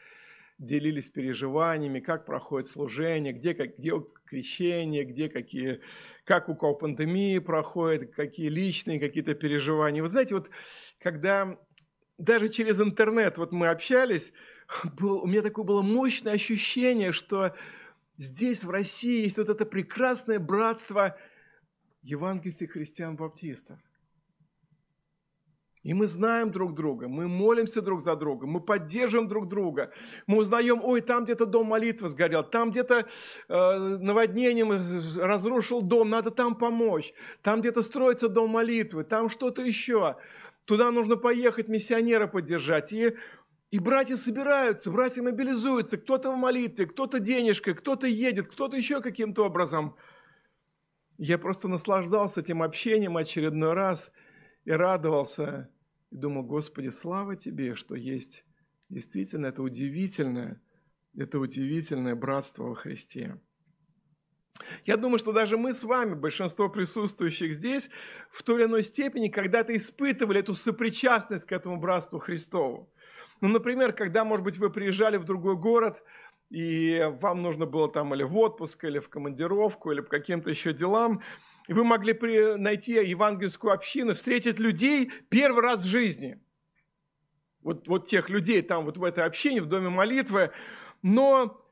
[0.57, 3.91] делились переживаниями, как проходит служение, где, как, где
[4.25, 5.81] крещение, где какие,
[6.23, 10.01] как у кого пандемии проходит, какие личные какие-то переживания.
[10.01, 10.49] Вы знаете, вот
[10.99, 11.59] когда
[12.17, 14.33] даже через интернет вот мы общались,
[14.99, 17.55] был, у меня такое было мощное ощущение, что
[18.17, 21.17] здесь, в России, есть вот это прекрасное братство
[22.03, 23.79] евангельских христиан-баптистов.
[25.85, 29.91] И мы знаем друг друга, мы молимся друг за друга, мы поддерживаем друг друга.
[30.25, 33.05] Мы узнаем, ой, там где-то дом молитвы сгорел, там где-то
[33.47, 34.71] э, наводнением
[35.21, 37.13] разрушил дом, надо там помочь.
[37.43, 40.15] Там где-то строится дом молитвы, там что-то еще.
[40.65, 42.91] Туда нужно поехать, миссионера поддержать.
[42.91, 43.15] И,
[43.71, 45.97] и братья собираются, братья мобилизуются.
[45.97, 49.95] Кто-то в молитве, кто-то денежкой, кто-то едет, кто-то еще каким-то образом.
[51.17, 54.11] Я просто наслаждался этим общением очередной раз
[54.65, 55.69] и радовался
[56.11, 58.43] и думал, Господи, слава Тебе, что есть
[58.89, 60.61] действительно это удивительное,
[61.15, 63.39] это удивительное братство во Христе.
[64.83, 67.89] Я думаю, что даже мы с вами, большинство присутствующих здесь,
[68.29, 72.89] в той или иной степени когда-то испытывали эту сопричастность к этому братству Христову.
[73.41, 76.03] Ну, например, когда, может быть, вы приезжали в другой город,
[76.49, 80.73] и вам нужно было там или в отпуск, или в командировку, или по каким-то еще
[80.73, 81.21] делам–
[81.67, 86.39] вы могли при, найти евангельскую общину, встретить людей первый раз в жизни.
[87.61, 90.51] Вот, вот тех людей там, вот в этой общине, в доме молитвы.
[91.01, 91.64] Но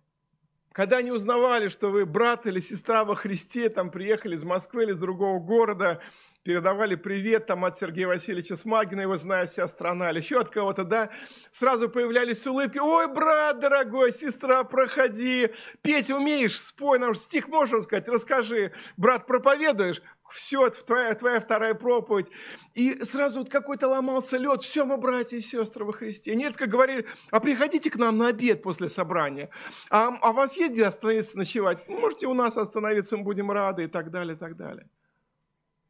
[0.73, 4.91] когда они узнавали, что вы брат или сестра во Христе, там приехали из Москвы или
[4.91, 6.01] из другого города,
[6.43, 10.83] передавали привет там от Сергея Васильевича Смагина, его знает вся страна, или еще от кого-то,
[10.83, 11.11] да,
[11.51, 12.79] сразу появлялись улыбки.
[12.79, 15.51] Ой, брат дорогой, сестра, проходи.
[15.83, 16.59] Петь умеешь?
[16.59, 18.71] Спой нам стих, можно сказать, расскажи.
[18.97, 20.01] Брат, проповедуешь?
[20.33, 22.27] Все, твоя, твоя вторая проповедь.
[22.73, 24.61] И сразу вот какой-то ломался лед.
[24.61, 26.33] Все, мы братья и сестры во Христе.
[26.53, 29.49] Как говорили, а приходите к нам на обед после собрания.
[29.89, 31.87] А, а у вас есть где остановиться, ночевать?
[31.87, 34.89] Можете у нас остановиться, мы будем рады и так далее, и так далее.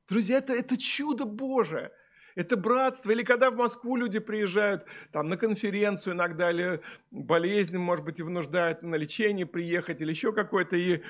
[0.07, 1.91] Друзья, это, это чудо Божие.
[2.35, 3.11] Это братство.
[3.11, 8.23] Или когда в Москву люди приезжают там, на конференцию иногда, или болезнь, может быть, и
[8.23, 10.75] вынуждают на лечение приехать, или еще какое-то.
[10.75, 11.01] И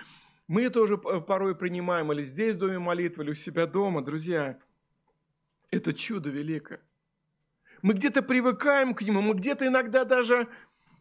[0.47, 4.03] мы это уже порой принимаем, или здесь в доме молитвы, или у себя дома.
[4.03, 4.59] Друзья,
[5.71, 6.81] это чудо великое.
[7.81, 10.49] Мы где-то привыкаем к нему, мы где-то иногда даже,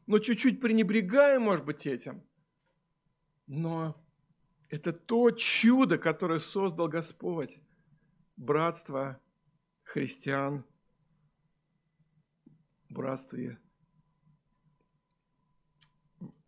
[0.07, 2.22] ну, чуть-чуть пренебрегаем, может быть, этим.
[3.46, 3.96] Но
[4.68, 7.59] это то чудо, которое создал Господь
[8.37, 9.20] братство
[9.83, 10.64] христиан,
[12.88, 13.59] братстве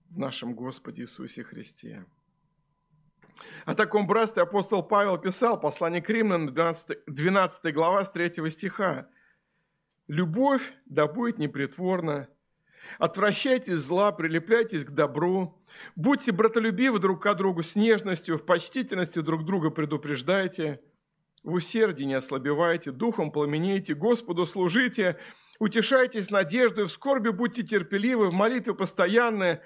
[0.08, 2.06] в нашем Господе Иисусе Христе.
[3.64, 9.08] О таком братстве апостол Павел писал, послание к Римлянам, 12, 12 глава, с 3 стиха.
[10.06, 12.28] «Любовь да будет непритворна,
[12.98, 15.58] отвращайтесь зла, прилепляйтесь к добру,
[15.96, 20.80] будьте братолюбивы друг к другу с нежностью, в почтительности друг друга предупреждайте,
[21.42, 25.18] в усердии не ослабевайте, духом пламенейте, Господу служите,
[25.58, 29.62] утешайтесь надеждой, в скорби будьте терпеливы, в молитве постоянные».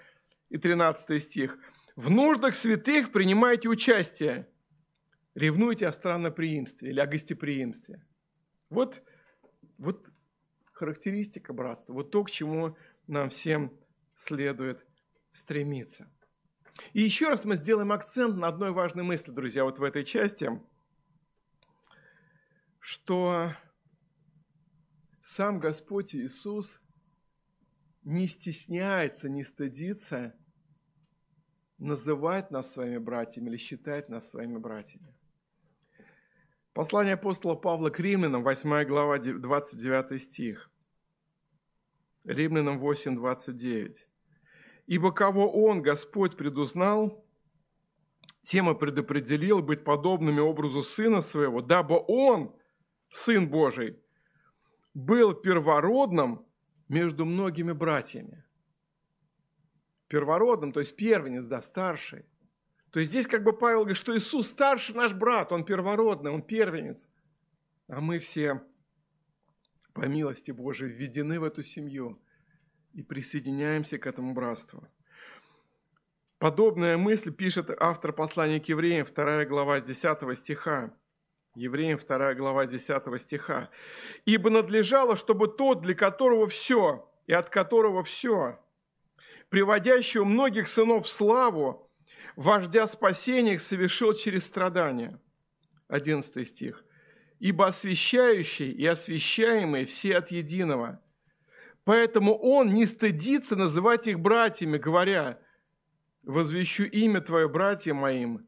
[0.51, 1.59] И 13 стих.
[1.99, 4.49] «В нуждах святых принимайте участие,
[5.35, 8.07] ревнуйте о странноприимстве или о гостеприимстве».
[8.71, 9.03] Вот,
[9.79, 10.09] вот
[10.73, 12.77] характеристика братства, вот то, к чему
[13.09, 13.73] нам всем
[14.15, 14.87] следует
[15.33, 16.09] стремиться.
[16.93, 20.51] И еще раз мы сделаем акцент на одной важной мысли, друзья, вот в этой части–
[22.89, 23.55] что
[25.21, 26.81] сам Господь Иисус
[28.03, 30.35] не стесняется, не стыдится
[31.79, 35.15] называть нас своими братьями или считать нас своими братьями.
[36.73, 40.71] Послание апостола Павла к римлянам, 8 глава, 29 стих.
[42.25, 44.07] Римлянам 8, 29.
[44.87, 47.25] «Ибо кого Он, Господь, предузнал,
[48.43, 52.55] тем и предопределил быть подобными образу Сына Своего, дабы Он
[53.11, 53.99] Сын Божий,
[54.95, 56.47] был первородным
[56.89, 58.45] между многими братьями.
[60.09, 62.25] Первородным, то есть первенец, да, старший.
[62.91, 66.43] То есть здесь как бы Павел говорит, что Иисус старший наш брат, он первородный, он
[66.43, 67.07] первенец.
[67.87, 68.63] А мы все
[69.93, 72.21] по милости Божией введены в эту семью
[72.93, 74.89] и присоединяемся к этому братству.
[76.39, 80.95] Подобная мысль пишет автор послания к евреям, 2 глава с 10 стиха.
[81.57, 83.71] Евреям 2 глава 10 стиха.
[84.25, 88.61] «Ибо надлежало, чтобы тот, для которого все и от которого все,
[89.49, 91.91] приводящего многих сынов в славу,
[92.37, 95.21] вождя спасения их совершил через страдания».
[95.89, 96.85] 11 стих.
[97.39, 101.01] «Ибо освящающий и освящаемый все от единого.
[101.85, 105.41] Поэтому он не стыдится называть их братьями, говоря,
[106.23, 108.47] «Возвещу имя Твое, братья моим,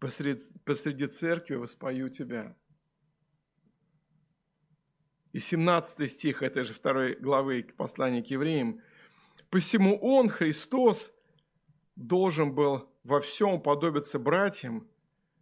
[0.00, 2.56] посреди, посреди церкви воспою тебя.
[5.32, 8.82] И 17 стих этой же второй главы послания к евреям.
[9.48, 11.12] «Посему Он, Христос,
[11.96, 14.88] должен был во всем подобиться братьям,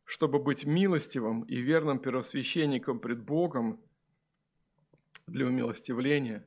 [0.05, 3.81] чтобы быть милостивым и верным первосвященником пред Богом
[5.27, 6.47] для умилостивления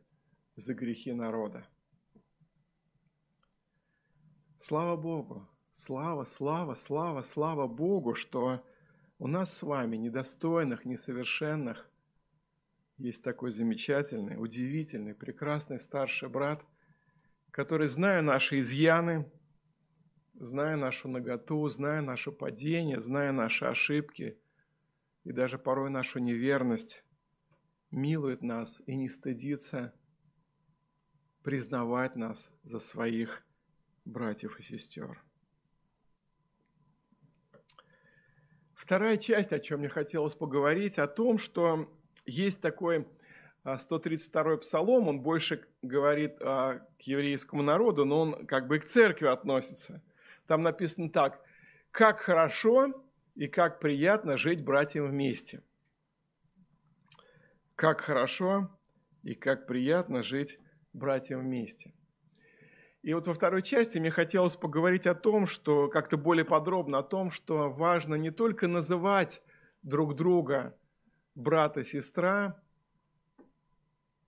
[0.55, 1.67] за грехи народа.
[4.59, 8.65] Слава Богу, слава, слава, слава, слава Богу, что
[9.19, 11.89] у нас с вами, недостойных, несовершенных,
[12.97, 16.63] есть такой замечательный, удивительный, прекрасный старший брат,
[17.51, 19.29] который, зная наши изъяны,
[20.33, 24.39] зная нашу наготу, зная наше падение, зная наши ошибки
[25.23, 27.03] и даже порой нашу неверность,
[27.91, 29.93] милует нас и не стыдится
[31.43, 33.43] признавать нас за своих
[34.05, 35.21] братьев и сестер.
[38.73, 41.93] Вторая часть, о чем мне хотелось поговорить, о том, что
[42.25, 43.07] есть такой
[43.63, 48.79] 132-й а, псалом, он больше говорит а, к еврейскому народу, но он как бы и
[48.79, 50.01] к церкви относится.
[50.47, 51.41] Там написано так,
[51.91, 55.61] как хорошо и как приятно жить братьям вместе.
[57.75, 58.69] Как хорошо
[59.23, 60.59] и как приятно жить
[60.93, 61.93] братьям вместе.
[63.03, 67.03] И вот во второй части мне хотелось поговорить о том, что как-то более подробно о
[67.03, 69.41] том, что важно не только называть
[69.81, 70.77] друг друга
[71.33, 72.60] брат и сестра,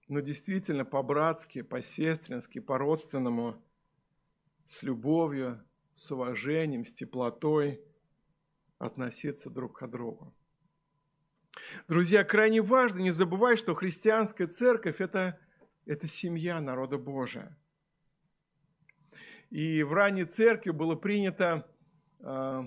[0.07, 3.61] но действительно по-братски, по-сестрински, по-родственному,
[4.67, 5.63] с любовью,
[5.95, 7.81] с уважением, с теплотой
[8.79, 10.33] относиться друг к другу.
[11.87, 15.39] Друзья, крайне важно не забывать, что христианская церковь это,–
[15.85, 17.57] это семья народа Божия.
[19.49, 21.69] И в ранней церкви было принято
[22.19, 22.63] э,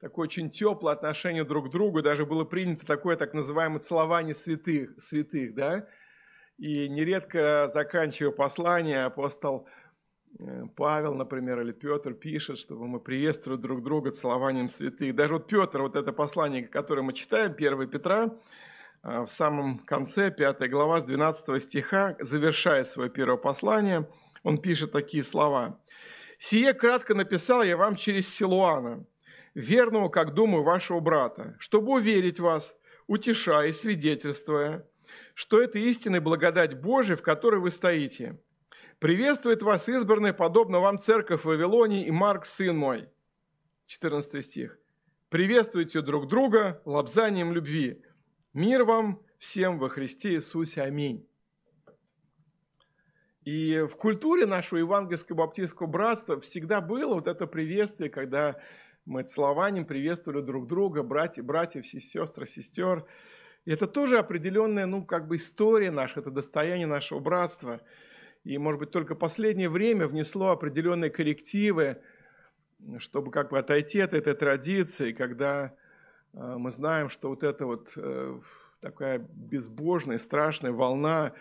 [0.00, 4.90] такое очень теплое отношение друг к другу, даже было принято такое так называемое целование святых,
[5.00, 5.88] святых да?
[6.58, 9.68] И нередко, заканчивая послание, апостол
[10.40, 15.14] э, Павел, например, или Петр пишет, чтобы мы приветствовали друг друга целованием святых.
[15.14, 18.30] Даже вот Петр, вот это послание, которое мы читаем, 1 Петра,
[19.02, 24.08] э, в самом конце, 5 глава, с 12 стиха, завершая свое первое послание,
[24.42, 25.78] он пишет такие слова.
[26.38, 29.04] «Сие кратко написал я вам через Силуана,
[29.56, 34.86] верного, как думаю, вашего брата, чтобы уверить вас, утешая и свидетельствуя,
[35.34, 38.38] что это истинная благодать Божия, в которой вы стоите.
[38.98, 43.08] Приветствует вас избранная, подобно вам церковь в Вавилоне и Марк, сын мой».
[43.86, 44.78] 14 стих.
[45.30, 48.02] «Приветствуйте друг друга лобзанием любви.
[48.52, 50.82] Мир вам всем во Христе Иисусе.
[50.82, 51.26] Аминь».
[53.42, 58.60] И в культуре нашего евангельского баптистского братства всегда было вот это приветствие, когда
[59.06, 63.06] мы целованием приветствовали друг друга, братья, братьев, сестер, сестер.
[63.64, 67.80] И это тоже определенная, ну, как бы история наша, это достояние нашего братства.
[68.42, 72.02] И, может быть, только последнее время внесло определенные коррективы,
[72.98, 75.74] чтобы как бы отойти от этой традиции, когда
[76.32, 78.40] э, мы знаем, что вот эта вот э,
[78.80, 81.32] такая безбожная, страшная волна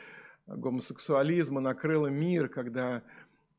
[0.47, 3.01] гомосексуализма накрыла мир, когда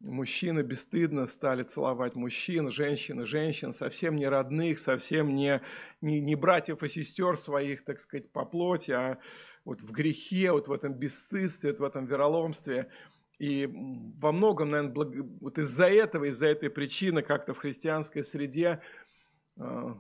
[0.00, 5.62] Мужчины бесстыдно стали целовать мужчин, женщины, женщин, совсем не родных, совсем не,
[6.02, 9.18] не, не братьев и сестер своих, так сказать, по плоти, а
[9.64, 12.90] вот в грехе, вот в этом бесстыдстве, вот в этом вероломстве.
[13.38, 15.14] И во многом, наверное, благ...
[15.40, 18.82] вот из-за этого, из-за этой причины как-то в христианской среде
[19.56, 19.94] э,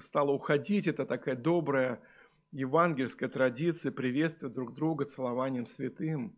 [0.00, 2.00] стала уходить эта такая добрая
[2.52, 6.36] евангельская традиция приветствия друг друга целованием святым.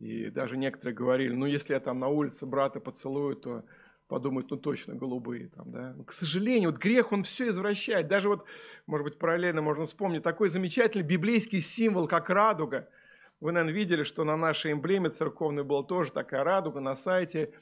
[0.00, 3.64] И даже некоторые говорили, ну, если я там на улице брата поцелую, то
[4.08, 5.92] подумают, ну, точно голубые там, да.
[5.94, 8.08] Но, к сожалению, вот грех, он все извращает.
[8.08, 8.46] Даже вот,
[8.86, 12.88] может быть, параллельно можно вспомнить такой замечательный библейский символ, как радуга.
[13.40, 17.52] Вы, наверное, видели, что на нашей эмблеме церковной была тоже такая радуга на сайте.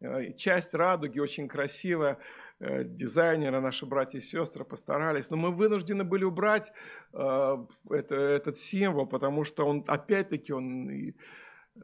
[0.00, 2.18] Э, часть радуги очень красивая
[2.60, 6.72] э, дизайнеры, наши братья и сестры постарались, но мы вынуждены были убрать
[7.12, 7.56] э,
[7.90, 11.14] это, этот символ, потому что он, опять-таки, он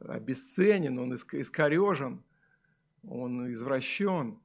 [0.01, 2.25] обесценен, он искорежен,
[3.03, 4.41] он извращен.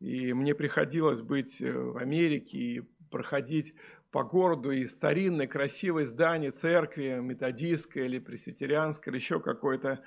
[0.00, 2.80] И мне приходилось быть э, в Америке и
[3.10, 3.74] проходить
[4.10, 10.04] по городу и старинное красивое здание церкви, методистское или пресвитерианское, или еще какое-то,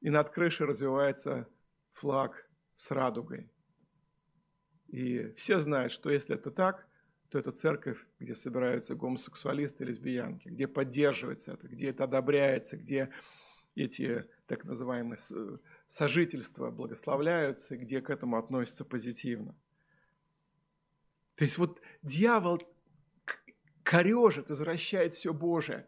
[0.00, 1.48] и над крышей развивается
[1.92, 3.50] флаг с радугой.
[4.88, 6.86] И все знают, что если это так,
[7.30, 13.10] то это церковь, где собираются гомосексуалисты и лесбиянки, где поддерживается это, где это одобряется, где
[13.84, 15.18] эти так называемые
[15.86, 19.54] сожительства благословляются, где к этому относятся позитивно.
[21.36, 22.62] То есть вот дьявол
[23.82, 25.86] корежит, извращает все Божие.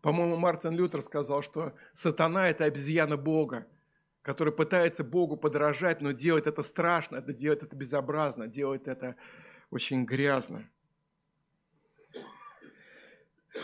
[0.00, 3.66] По-моему, Мартин Лютер сказал, что сатана– это обезьяна Бога,
[4.22, 9.16] который пытается Богу подражать, но делает это страшно, это делает это безобразно, делает это
[9.70, 10.68] очень грязно.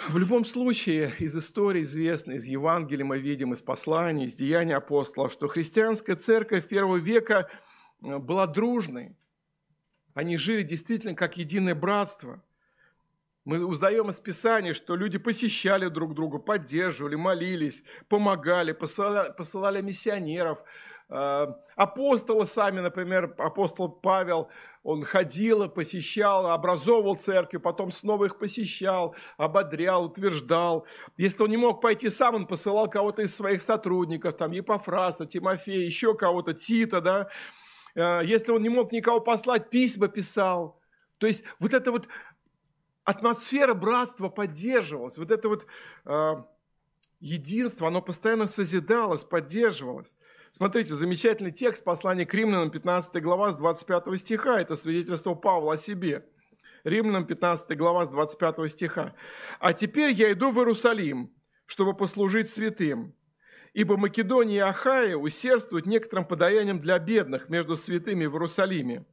[0.09, 5.32] В любом случае, из истории известно, из Евангелия мы видим, из посланий, из деяний апостолов,
[5.32, 7.49] что христианская церковь первого века
[8.03, 9.16] э, была дружной.
[10.12, 12.42] Они жили действительно как единое братство.
[13.45, 20.64] Мы узнаем из Писания, что люди посещали друг друга, поддерживали, молились, помогали, посылали, посылали миссионеров.
[21.09, 24.49] Э, апостолы сами, например, апостол Павел–
[24.85, 30.87] он ходил, посещал, образовывал церкви, потом снова их посещал, ободрял, утверждал.
[31.16, 35.85] Если он не мог пойти сам, он посылал кого-то из своих сотрудников, там Епофраса, Тимофея,
[35.87, 37.28] еще кого-то, Тита, да.
[37.95, 40.78] Э, если он не мог никого послать, письма писал.
[41.18, 42.07] То есть вот эта вот
[43.05, 45.66] атмосфера братства поддерживалась, вот это вот
[46.05, 46.35] э,
[47.20, 50.12] единство, оно постоянно созидалось, поддерживалось.
[50.57, 54.61] Смотрите, замечательный текст послания к римлянам, 15 глава с 25 стиха.
[54.61, 56.24] Это свидетельство Павла о себе.
[56.84, 59.16] Римлянам 15 глава с 25 стиха.
[59.59, 61.34] «А теперь я иду в Иерусалим,
[61.66, 63.16] чтобы послужить святым,
[63.72, 69.05] ибо Македония и Ахая усердствуют некоторым подаянием для бедных между святыми в Иерусалиме.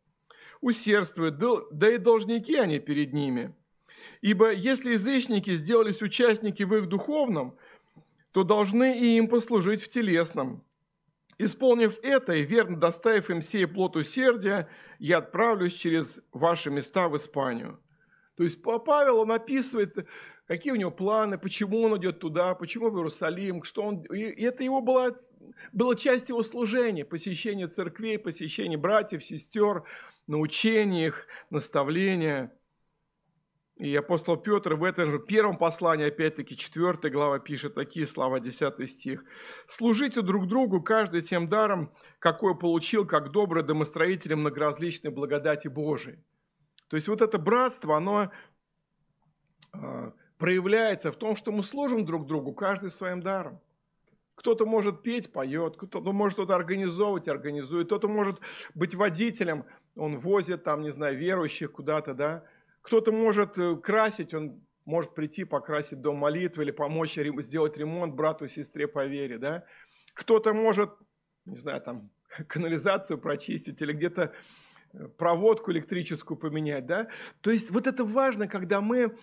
[0.61, 3.55] Усердствуют, да и должники они перед ними.
[4.21, 7.57] Ибо если язычники сделались участники в их духовном,
[8.31, 10.63] то должны и им послужить в телесном.
[11.43, 14.69] Исполнив это и верно доставив им сей плод усердия,
[14.99, 17.79] я отправлюсь через ваши места в Испанию.
[18.37, 20.07] То есть Павел, он описывает,
[20.45, 24.03] какие у него планы, почему он идет туда, почему в Иерусалим, что он...
[24.13, 25.17] И это его было,
[25.73, 29.83] было часть его служения, посещение церквей, посещение братьев, сестер,
[30.27, 32.55] научение их, наставления–
[33.81, 38.87] и апостол Петр в этом же первом послании, опять-таки 4 глава, пишет такие слова, 10
[38.87, 39.23] стих.
[39.67, 46.19] «Служите друг другу, каждый тем даром, какой получил, как добрый домостроитель многоразличной благодати Божией».
[46.89, 48.31] То есть вот это братство, оно
[49.73, 53.59] а, проявляется в том, что мы служим друг другу, каждый своим даром.
[54.35, 58.41] Кто-то может петь, поет, кто-то может что-то организовывать, организует, кто-то может
[58.75, 59.65] быть водителем,
[59.95, 62.43] он возит там, не знаю, верующих куда-то, да,
[62.81, 68.45] кто-то может э, красить, он может прийти покрасить дом молитвы или помочь сделать ремонт брату
[68.45, 69.63] и сестре по вере, да?
[70.13, 70.91] Кто-то может,
[71.45, 72.09] не знаю, там,
[72.47, 74.33] канализацию прочистить или где-то
[74.93, 77.07] э, проводку электрическую поменять, да?
[77.41, 79.15] То есть вот это важно, когда мы,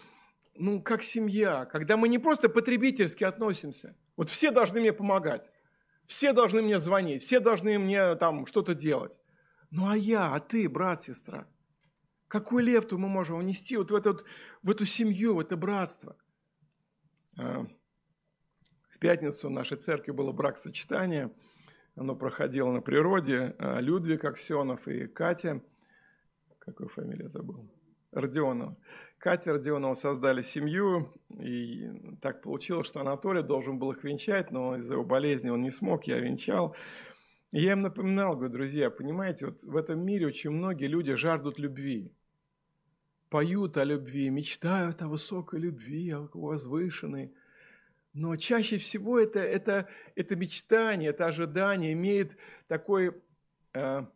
[0.55, 3.97] ну, как семья, когда мы не просто потребительски относимся.
[4.17, 5.51] Вот все должны мне помогать,
[6.07, 9.19] все должны мне звонить, все должны мне там что-то делать.
[9.71, 11.47] Ну а я, а ты, брат, сестра–
[12.29, 14.25] Какую лепту мы можем внести вот в, этот,
[14.63, 16.15] в эту семью, в это братство?
[17.39, 17.67] А,
[18.91, 21.33] в пятницу в нашей церкви было брак-сочетание.
[21.97, 23.57] Оно проходило на природе.
[23.59, 25.63] А, Людвиг Аксенов и Катя,
[26.59, 27.67] какую фамилию забыл?
[28.13, 28.77] Родионова.
[29.19, 31.89] Катя Родионова создали семью, и
[32.21, 36.05] так получилось, что Анатолий должен был их венчать, но из-за его болезни он не смог,
[36.05, 36.77] я венчал.
[37.53, 42.15] я им напоминал, говорю, друзья, понимаете, вот в этом мире очень многие люди жаждут любви
[43.31, 47.33] поют о любви, мечтают о высокой любви, о возвышенной.
[48.15, 53.15] Но чаще всего это, это, это мечтание, это ожидание имеет такой
[53.75, 54.07] э,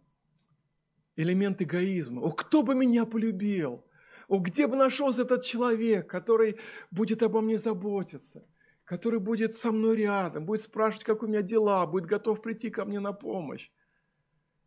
[1.17, 2.23] элемент эгоизма.
[2.23, 3.85] О, кто бы меня полюбил?
[4.29, 6.59] О, где бы нашелся этот человек, который
[6.91, 8.47] будет обо мне заботиться,
[8.85, 12.85] который будет со мной рядом, будет спрашивать, как у меня дела, будет готов прийти ко
[12.85, 13.71] мне на помощь.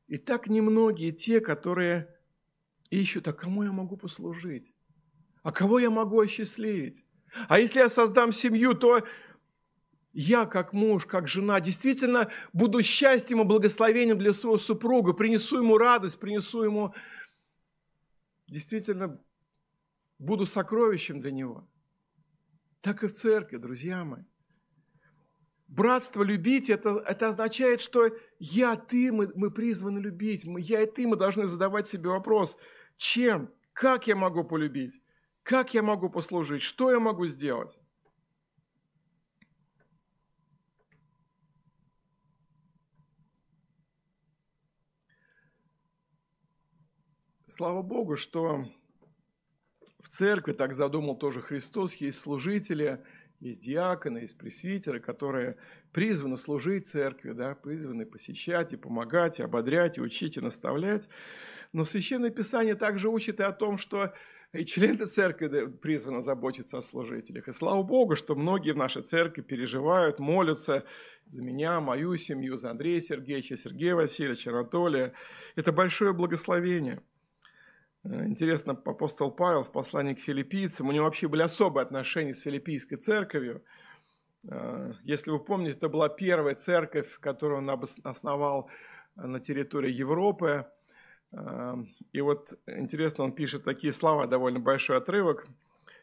[0.07, 2.14] И так немногие те, которые
[2.89, 4.73] ищут, а кому я могу послужить?
[5.43, 7.05] А кого я могу осчастливить?
[7.47, 9.05] А если я создам семью, то
[10.13, 15.77] я, как муж, как жена, действительно буду счастьем и благословением для своего супруга, принесу ему
[15.77, 16.95] радость, принесу ему,
[18.47, 19.21] действительно
[20.17, 21.67] буду сокровищем для него.
[22.81, 24.23] Так и в церкви, друзья мои.
[25.67, 28.09] Братство любить, это, это означает, что
[28.39, 30.45] я, ты, мы, мы призваны любить.
[30.45, 32.55] Мы, я и ты, мы должны задавать себе вопрос,
[32.97, 35.01] чем, как я могу полюбить,
[35.43, 37.77] как я могу послужить, что я могу сделать.
[47.47, 48.65] Слава Богу, что
[49.99, 53.03] в церкви так задумал тоже Христос, есть служители–
[53.39, 55.57] есть диаконы, есть пресвитеры, которые
[55.91, 61.09] призваны служить церкви, да, призваны посещать и помогать, и ободрять, и учить, и наставлять.
[61.76, 64.13] Но Священное Писание также учит и о том, что
[64.53, 67.49] и члены церкви призваны заботиться о служителях.
[67.49, 70.86] И слава Богу, что многие в нашей церкви переживают, молятся
[71.26, 75.11] за меня, мою семью, за Андрея Сергеевича, Сергея Васильевича, Анатолия.
[75.57, 77.01] Это большое благословение.
[78.05, 82.97] Интересно, апостол Павел в послании к филиппийцам, у него вообще были особые отношения с филиппийской
[82.97, 83.65] церковью.
[84.49, 88.69] Э, если вы помните, это была первая церковь, которую он основал
[89.17, 90.67] на территории Европы.
[91.32, 91.76] Э,
[92.11, 95.47] и вот интересно, он пишет такие слова, довольно большой отрывок.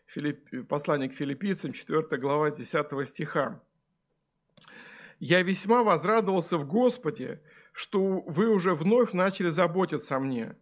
[0.06, 3.62] Филипп, послание к филиппийцам, 4 глава, 10 стиха.
[5.18, 7.40] «Я весьма возрадовался в Господе,
[7.72, 10.56] что вы уже вновь начали заботиться о мне.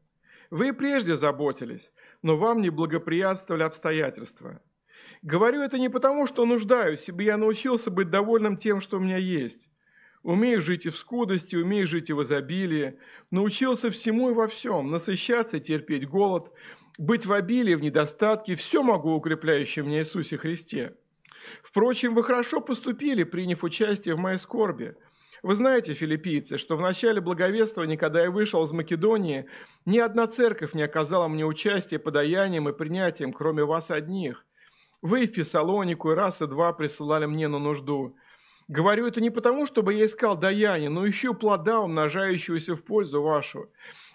[0.50, 1.92] Вы прежде заботились,
[2.22, 4.60] но вам не благоприятствовали обстоятельства.
[5.22, 9.16] Говорю это не потому, что нуждаюсь, ибо я научился быть довольным тем, что у меня
[9.16, 9.69] есть.
[10.22, 12.98] Умею жить и в скудости, умею жить и в изобилии.
[13.30, 16.52] Научился всему и во всем, насыщаться и терпеть голод,
[16.98, 20.94] быть в обилии, в недостатке, все могу укрепляющее мне Иисусе Христе.
[21.62, 24.94] Впрочем, вы хорошо поступили, приняв участие в моей скорби–
[25.42, 29.46] вы знаете, филиппийцы, что в начале благовествования, когда я вышел из Македонии,
[29.86, 34.44] ни одна церковь не оказала мне участия подаянием и принятием, кроме вас одних.
[35.00, 38.16] Вы в Фессалонику и раз и два присылали мне на нужду.
[38.70, 43.68] Говорю это не потому, чтобы я искал даяние, но ищу плода, умножающегося в пользу вашу.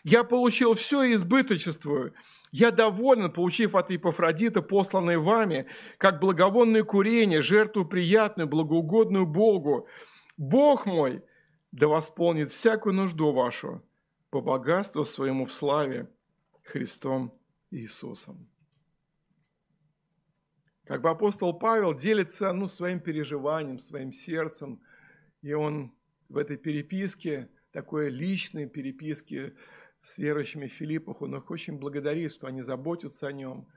[0.05, 2.13] Я получил все и избыточествую.
[2.53, 5.65] Я доволен, получив от Епафродита, посланное вами,
[5.97, 9.89] как благовонное курение, жертву приятную, благоугодную Богу,
[10.37, 11.21] Бог мой
[11.73, 13.83] да восполнит всякую нужду вашу
[14.29, 16.09] по богатству своему в славе
[16.63, 17.37] Христом
[17.71, 18.47] Иисусом.
[20.85, 24.81] Как бы апостол Павел делится ну, своим переживанием, своим сердцем,
[25.41, 25.91] и он
[26.29, 29.53] в этой переписке, такой личной переписке
[30.01, 33.67] с верующими в Филиппах, он их очень благодарит, что они заботятся о нем,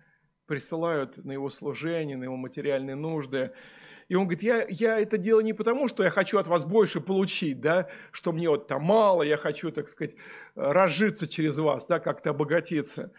[0.47, 3.53] присылают на его служение, на его материальные нужды.
[4.09, 7.01] И он говорит, я, я это делаю не потому, что я хочу от вас больше
[7.01, 10.15] получить, да, что мне вот там мало, я хочу, так сказать,
[10.55, 13.13] разжиться через вас, да, как-то обогатиться.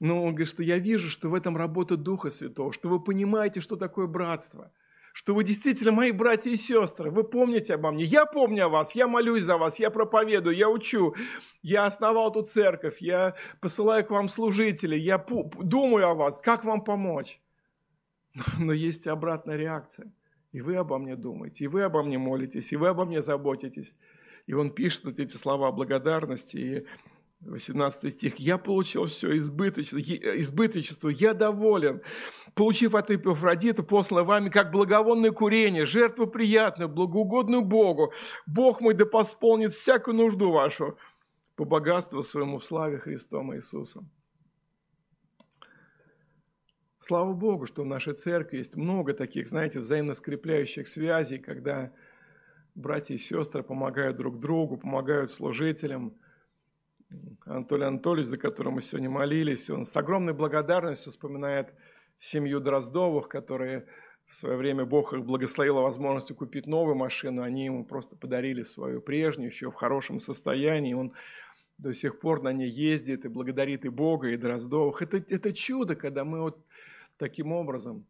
[0.00, 3.60] Но он говорит, что я вижу, что в этом работа Духа Святого, что вы понимаете,
[3.60, 4.72] что такое братство,
[5.12, 8.94] что вы действительно мои братья и сестры, вы помните обо мне, я помню о вас,
[8.94, 11.14] я молюсь за вас, я проповедую, я учу,
[11.62, 16.82] я основал эту церковь, я посылаю к вам служителей, я думаю о вас, как вам
[16.82, 17.40] помочь.
[18.58, 20.12] Но есть обратная реакция.
[20.52, 23.94] И вы обо мне думаете, и вы обо мне молитесь, и вы обо мне заботитесь.
[24.46, 26.86] И он пишет вот эти слова благодарности, и
[27.40, 28.36] 18 стих.
[28.36, 32.02] «Я получил все избыточество, избыточество, я доволен,
[32.54, 38.12] получив от Эпифродита, посланное вами, как благовонное курение, жертву приятную, благоугодную Богу.
[38.46, 40.98] Бог мой да посполнит всякую нужду вашу
[41.56, 44.10] по богатству своему в славе Христом Иисусом».
[46.98, 51.92] Слава Богу, что в нашей церкви есть много таких, знаете, взаимно скрепляющих связей, когда
[52.74, 56.14] братья и сестры помогают друг другу, помогают служителям.
[57.44, 61.74] Анатолий Анатольевич, за которым мы сегодня молились, он с огромной благодарностью вспоминает
[62.18, 63.86] семью Дроздовых, которые
[64.26, 69.00] в свое время Бог их благословил возможностью купить новую машину, они ему просто подарили свою
[69.00, 70.94] прежнюю, еще в хорошем состоянии.
[70.94, 71.12] Он
[71.78, 75.02] до сих пор на ней ездит и благодарит и Бога, и Дроздовых.
[75.02, 76.64] Это, это чудо, когда мы вот
[77.16, 78.06] таким образом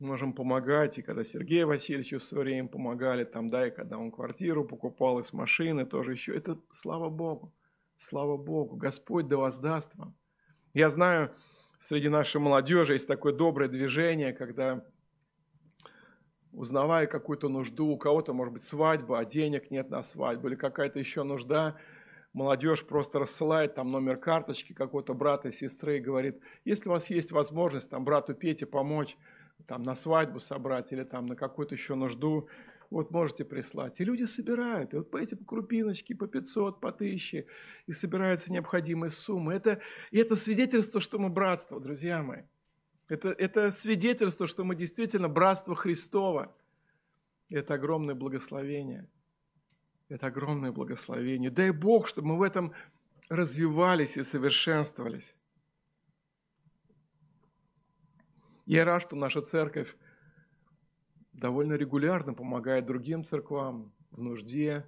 [0.00, 4.10] можем помогать, и когда Сергею Васильевичу в свое время помогали, там, да, и когда он
[4.10, 7.52] квартиру покупал из машины, тоже еще, это слава Богу,
[8.02, 10.14] слава Богу, Господь да воздаст вам.
[10.74, 11.34] Я знаю,
[11.78, 14.84] среди нашей молодежи есть такое доброе движение, когда
[16.52, 20.98] узнавая какую-то нужду, у кого-то, может быть, свадьба, а денег нет на свадьбу, или какая-то
[20.98, 21.76] еще нужда–
[22.32, 27.10] молодежь просто рассылает там номер карточки какого-то брата и сестры и говорит, если у вас
[27.10, 29.16] есть возможность там брату Пете помочь,
[29.66, 32.48] там на свадьбу собрать или там на какую-то еще нужду,
[32.92, 34.00] вот можете прислать.
[34.00, 37.46] И люди собирают, и вот по эти крупиночки, по 500, по 1000,
[37.86, 39.54] и собираются необходимые суммы.
[39.54, 39.80] Это,
[40.10, 42.42] и это свидетельство, что мы братство, друзья мои.
[43.08, 46.54] Это, это свидетельство, что мы действительно братство Христово.
[47.50, 49.08] Это огромное благословение–
[50.12, 51.50] это огромное благословение.
[51.50, 52.74] Дай Бог, чтобы мы в этом
[53.30, 55.34] развивались и совершенствовались.
[58.66, 59.96] Я рад, что наша церковь
[61.42, 64.86] довольно регулярно помогает другим церквам в нужде,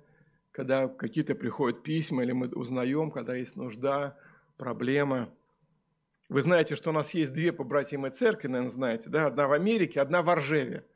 [0.53, 4.17] когда какие-то приходят письма, или мы узнаем, когда есть нужда,
[4.57, 5.29] проблема.
[6.29, 9.27] Вы знаете, что у нас есть две побратимые церкви, наверное, знаете, да?
[9.27, 10.87] Одна в Америке, одна в Оржеве.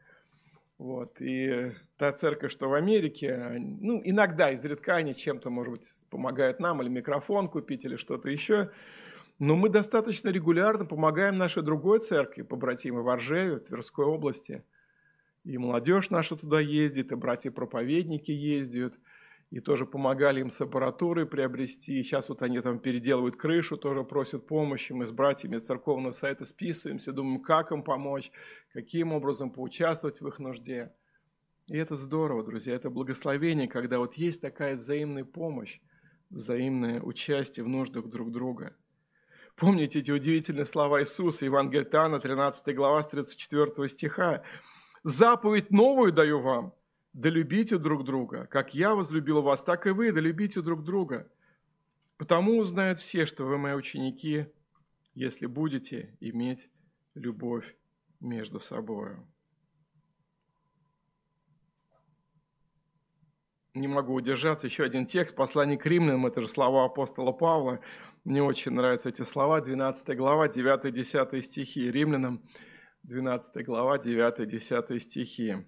[0.79, 1.21] Вот.
[1.21, 6.81] И та церковь, что в Америке, ну, иногда, изредка они чем-то, может быть, помогают нам,
[6.81, 8.71] или микрофон купить, или что-то еще.
[9.41, 14.63] Но мы достаточно регулярно помогаем нашей другой церкви, побратимы в Оржеве, в Тверской области.
[15.49, 18.99] И молодежь наша туда ездит, и братья-проповедники ездят.
[19.51, 21.99] и тоже помогали им с аппаратурой приобрести.
[21.99, 24.93] И сейчас вот они там переделывают крышу, тоже просят помощи.
[24.93, 28.31] Мы с братьями церковного сайта списываемся, думаем, как им помочь,
[28.75, 30.93] каким образом поучаствовать в их нужде.
[31.69, 35.81] И это здорово, друзья, это благословение, когда вот есть такая взаимная помощь,
[36.29, 38.77] взаимное участие в нуждах друг друга.
[39.57, 44.43] Помните эти удивительные слова Иисуса, Евангелие Тана, 13 глава, 34 стиха.
[45.05, 46.75] «Заповедь новую даю вам,
[47.13, 51.31] да любите друг друга, как я возлюбил вас, так и вы, да любите друг друга.
[52.17, 54.47] Потому узнают все, что вы мои ученики,
[55.15, 56.71] если будете иметь
[57.15, 57.77] любовь
[58.21, 59.17] между собой.
[63.75, 64.67] Не могу удержаться.
[64.67, 67.81] Еще один текст, послание к римлянам, это же слова апостола Павла.
[68.25, 71.91] Мне очень нравятся эти слова, 12 глава, 9-10 стихи.
[71.91, 72.43] Римлянам,
[73.09, 75.67] 12 глава, 9-10 стихи.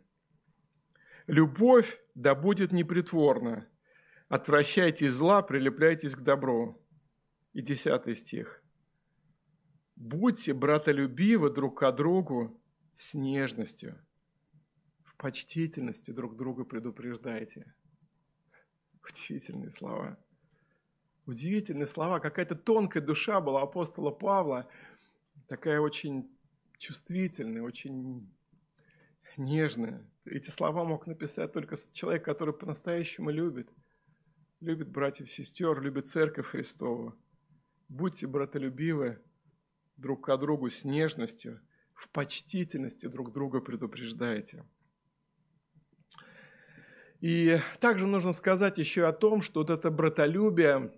[1.27, 3.67] Любовь да будет непритворна.
[4.29, 6.79] Отвращайтесь зла, прилепляйтесь к добру.
[7.55, 8.63] И десятый стих.
[9.97, 12.61] Будьте братолюбивы друг к другу
[12.95, 13.99] с нежностью.
[15.03, 17.75] В почтительности друг друга предупреждайте.
[19.03, 20.19] Удивительные слова.
[21.25, 22.21] Удивительные слова.
[22.21, 24.69] Какая-то тонкая душа была апостола Павла.
[25.49, 26.31] Такая очень
[26.81, 28.27] чувствительная, очень
[29.37, 30.03] нежная.
[30.25, 33.71] Эти слова мог написать только человек, который по-настоящему любит.
[34.61, 37.15] Любит братьев и сестер, любит Церковь Христову.
[37.89, 39.19] Будьте братолюбивы
[39.97, 41.61] друг к другу с нежностью,
[41.95, 44.65] в почтительности друг друга предупреждайте.
[47.21, 50.93] И также нужно сказать еще о том, что вот это братолюбие,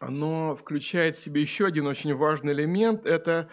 [0.00, 3.48] оно включает в себе еще один очень важный элемент– это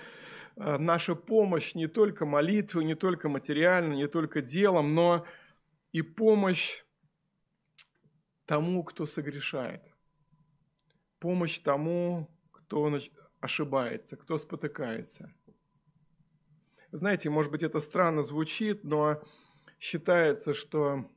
[0.56, 5.26] наша помощь не только молитвой, не только материально, не только делом, но
[5.92, 6.84] и помощь
[8.46, 9.84] тому, кто согрешает.
[11.20, 13.00] Помощь тому, кто
[13.40, 15.34] ошибается, кто спотыкается.
[16.92, 19.24] Знаете, может быть, это странно звучит, но
[19.80, 21.10] считается, что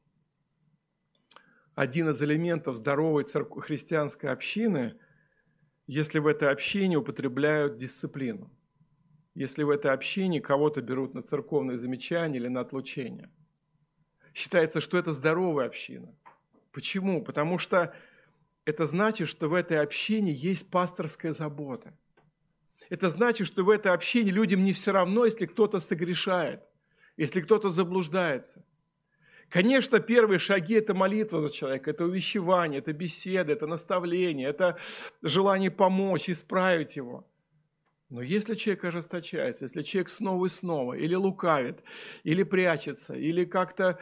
[1.75, 4.99] один из элементов здоровой церкви, христианской общины,
[5.87, 8.51] если в этой общине употребляют дисциплину
[9.37, 13.31] если в это общение кого-то берут на церковные замечания или на отлучение.
[14.35, 16.15] Считается, что это здоровая община.
[16.73, 17.23] Почему?
[17.23, 17.95] Потому что
[18.65, 21.93] это значит, что в этой общине есть пасторская забота.
[22.89, 26.63] Это значит, что в этой общине людям не все равно, если кто-то согрешает,
[27.19, 28.65] если кто-то заблуждается.
[29.51, 34.79] Конечно, первые шаги– это молитва за человека, это увещевание, это беседа, это наставление, это
[35.21, 37.27] желание помочь, исправить его–
[38.09, 41.83] но если человек ожесточается, если человек снова и снова или лукавит,
[42.23, 43.99] или прячется, или как-то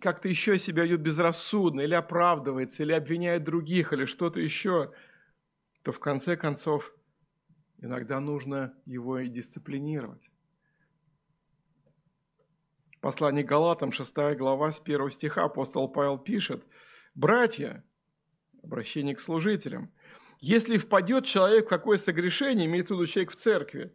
[0.00, 4.94] как еще себя ведет безрассудно, или оправдывается, или обвиняет других, или что-то еще,
[5.82, 6.94] то в конце концов
[7.76, 10.30] иногда нужно его и дисциплинировать.
[13.02, 16.64] Послание Галатам, 6 глава, с 1 стиха апостол Павел пишет,
[17.14, 17.84] «Братья,
[18.62, 19.92] обращение к служителям–
[20.46, 23.94] если впадет человек в какое согрешение, имеется в виду человек в церкви,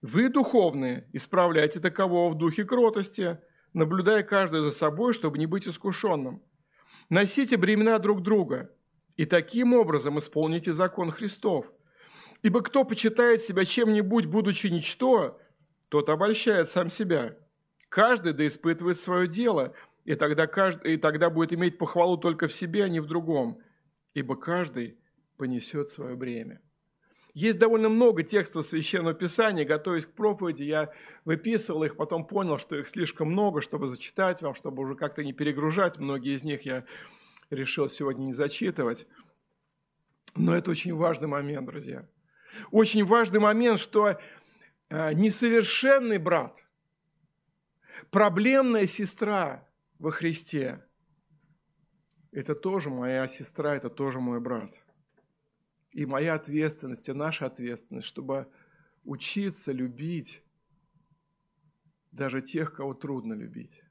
[0.00, 3.38] вы, духовные, исправляйте такового в духе кротости,
[3.74, 6.42] наблюдая каждый за собой, чтобы не быть искушенным.
[7.10, 8.74] Носите бремена друг друга,
[9.16, 11.70] и таким образом исполните закон Христов.
[12.40, 15.38] Ибо кто почитает себя чем-нибудь, будучи ничто,
[15.90, 17.36] тот обольщает сам себя.
[17.90, 19.74] Каждый да испытывает свое дело,
[20.06, 23.60] и тогда, каждый, и тогда будет иметь похвалу только в себе, а не в другом.
[24.14, 24.98] Ибо каждый–
[25.36, 26.60] понесет свое бремя.
[27.34, 30.92] Есть довольно много текстов Священного Писания, готовясь к проповеди, я
[31.24, 35.32] выписывал их, потом понял, что их слишком много, чтобы зачитать вам, чтобы уже как-то не
[35.32, 35.98] перегружать.
[35.98, 36.84] Многие из них я
[37.50, 39.08] решил сегодня не зачитывать.
[40.36, 42.08] Но это очень важный момент, друзья.
[42.70, 44.16] Очень важный момент, что
[44.88, 46.64] э, несовершенный брат,
[48.12, 49.68] проблемная сестра
[49.98, 50.84] во Христе,
[52.30, 54.70] это тоже моя сестра, это тоже мой брат–
[55.94, 58.48] и моя ответственность, и наша ответственность, чтобы
[59.04, 60.42] учиться любить
[62.10, 63.82] даже тех, кого трудно любить.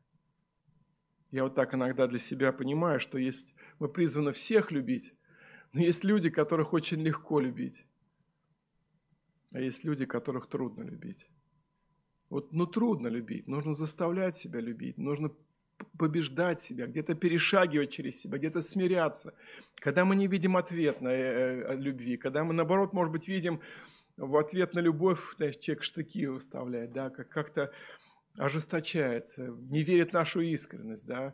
[1.31, 5.13] Я вот так иногда для себя понимаю, что есть, мы призваны всех любить,
[5.71, 7.85] но есть люди, которых очень легко любить,
[9.53, 11.27] а есть люди, которых трудно любить.
[12.29, 15.31] Вот, ну, трудно любить, нужно заставлять себя любить, нужно
[15.97, 19.33] побеждать себя, где-то перешагивать через себя, где-то смиряться.
[19.75, 23.61] Когда мы не видим ответ на э, любви, когда мы, наоборот, может быть, видим
[24.17, 27.71] в ответ на любовь, знаешь, человек штыки выставляет, да, как- как-то
[28.37, 31.33] ожесточается, не верит в нашу искренность, да,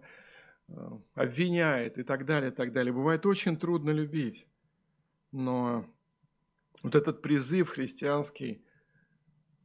[0.68, 0.74] э,
[1.16, 2.94] обвиняет и так далее, и так далее.
[2.94, 4.48] Бывает очень трудно любить.
[5.32, 5.86] Но
[6.84, 8.64] вот этот призыв христианский,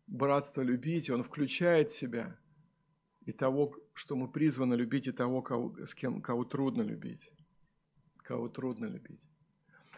[0.06, 2.38] братство любить, он включает в себя
[3.24, 7.30] и того, что мы призваны любить, и того, кого, с кем, кого трудно любить.
[8.18, 9.20] Кого трудно любить.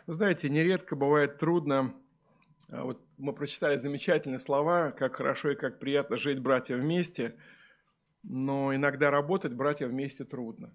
[0.07, 1.94] Знаете, нередко бывает трудно,
[2.68, 7.36] а вот мы прочитали замечательные слова, как хорошо и как приятно жить братья вместе,
[8.22, 10.74] но иногда работать братья вместе трудно.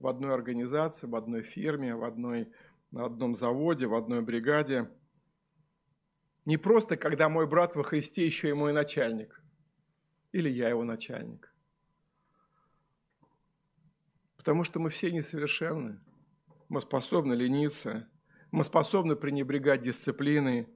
[0.00, 2.52] В одной организации, в одной фирме, в одной,
[2.90, 4.90] на одном заводе, в одной бригаде.
[6.44, 9.40] Не просто, когда мой брат во Христе еще и мой начальник,
[10.32, 11.53] или я его начальник.
[14.44, 15.98] Потому что мы все несовершенны.
[16.68, 18.06] Мы способны лениться,
[18.50, 20.68] мы способны пренебрегать дисциплиной.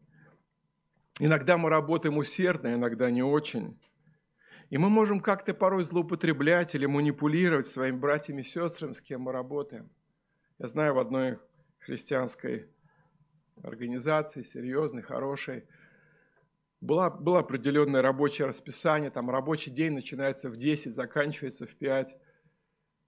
[1.21, 3.79] Иногда мы работаем усердно, иногда не очень.
[4.71, 9.33] И мы можем как-то порой злоупотреблять или манипулировать своими братьями и сестрами, с кем мы
[9.33, 9.91] работаем.
[10.59, 11.37] Я знаю в одной
[11.79, 12.71] христианской
[13.63, 15.65] организации, серьезной, хорошей,
[16.81, 22.17] была, было определенное рабочее расписание, там рабочий день начинается в 10, заканчивается в 5.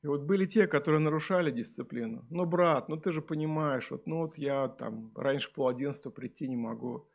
[0.03, 2.25] И вот были те, которые нарушали дисциплину.
[2.31, 6.49] Ну, брат, ну ты же понимаешь, вот, ну вот я там раньше пол одиннадцатого прийти
[6.49, 7.07] не могу.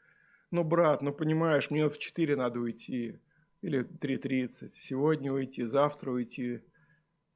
[0.52, 3.20] Ну, брат, ну понимаешь, мне вот в 4 надо уйти.
[3.62, 4.70] Или 3.30.
[4.70, 6.62] Сегодня уйти, завтра уйти.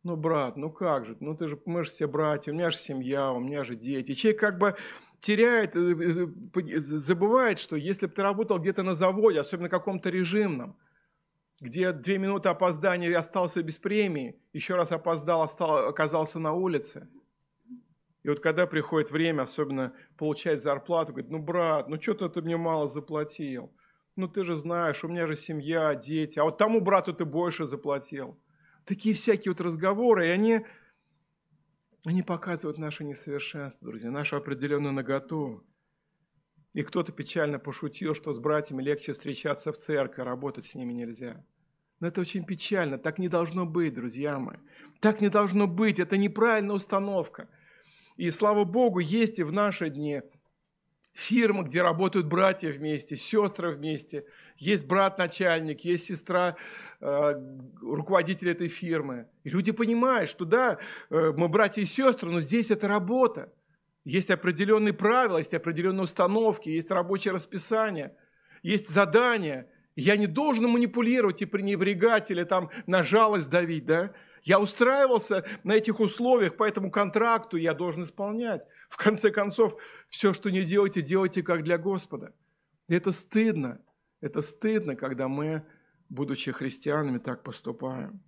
[0.04, 2.78] Ну, брат, ну как же, ну ты же, мы же все братья, у меня же
[2.78, 4.14] семья, у меня же дети.
[4.14, 4.76] Человек как бы
[5.20, 10.78] теряет, э, э, забывает, что если бы ты работал где-то на заводе, особенно каком-то режимном,
[11.60, 17.10] где две минуты опоздания остался без премии, еще раз опоздал, остал, оказался на улице.
[18.24, 22.58] И вот когда приходит время, особенно получать зарплату, говорит, ну, брат, ну, что-то ты мне
[22.58, 23.74] мало заплатил.
[24.16, 27.66] Ну, ты же знаешь, у меня же семья, дети, а вот тому брату ты больше
[27.66, 28.38] заплатил.
[28.86, 30.66] Такие всякие вот разговоры, и они,
[32.06, 35.64] они показывают наше несовершенство, друзья, нашу определенную наготу.
[36.74, 40.94] И кто-то печально пошутил, что с братьями легче встречаться в церкви, а работать с ними
[40.94, 41.44] нельзя.
[42.00, 42.98] Но это очень печально.
[42.98, 44.58] Так не должно быть, друзья мои.
[45.00, 46.00] Так не должно быть.
[46.00, 47.50] Это неправильная установка.
[48.18, 50.22] И слава Богу, есть и в наши дни
[51.14, 54.26] фирмы, где работают братья вместе, сестры вместе.
[54.58, 56.56] Есть брат-начальник, есть сестра
[57.02, 57.34] э,
[57.82, 59.28] руководитель этой фирмы.
[59.44, 63.52] И люди понимают, что да, э, мы братья и сестры, но здесь это работа.
[64.10, 68.16] Есть определенные правила, есть определенные установки, есть рабочее расписание,
[68.64, 69.70] есть задания.
[69.96, 74.12] Я не должен манипулировать и пренебрегать или там на жалость давить, да?
[74.42, 78.66] Я устраивался на этих условиях, по этому контракту я должен исполнять.
[78.90, 79.76] В конце концов,
[80.08, 82.34] все, что не делаете, делайте как для Господа.
[82.88, 83.80] Это стыдно.
[84.22, 85.64] Это стыдно, когда мы,
[86.10, 88.24] будучи христианами, так поступаем.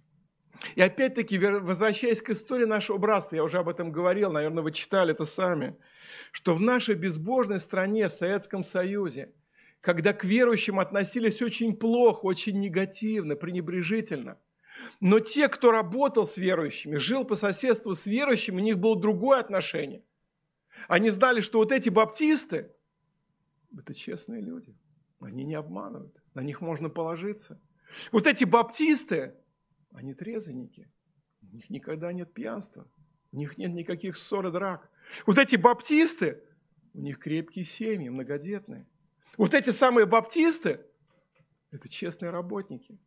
[0.76, 5.12] И опять-таки, возвращаясь к истории нашего братства, я уже об этом говорил, наверное, вы читали
[5.12, 5.76] это сами,
[6.32, 9.34] что в нашей безбожной стране, в Советском Союзе,
[9.82, 14.38] когда к верующим относились очень плохо, очень негативно, пренебрежительно,
[15.00, 19.40] но те, кто работал с верующими, жил по соседству с верующими, у них было другое
[19.40, 20.04] отношение.
[20.88, 22.72] Они знали, что вот эти баптисты–
[23.78, 24.76] это честные люди.
[25.20, 27.62] Они не обманывают, на них можно положиться.
[28.12, 29.36] Вот эти баптисты
[29.94, 30.90] они трезвенники.
[31.42, 32.88] У них никогда нет пьянства.
[33.32, 34.90] У них нет никаких ссор и драк.
[35.26, 36.44] Вот эти баптисты,
[36.94, 38.88] у них крепкие семьи, многодетные.
[39.38, 40.82] Вот эти самые баптисты,
[41.72, 43.00] это честные работники.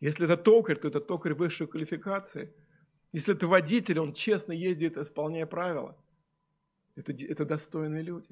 [0.00, 2.54] Если это токарь, то это токарь высшей квалификации.
[3.12, 5.96] Если это водитель, он честно ездит, исполняя правила.
[6.94, 8.28] Это, это достойные люди.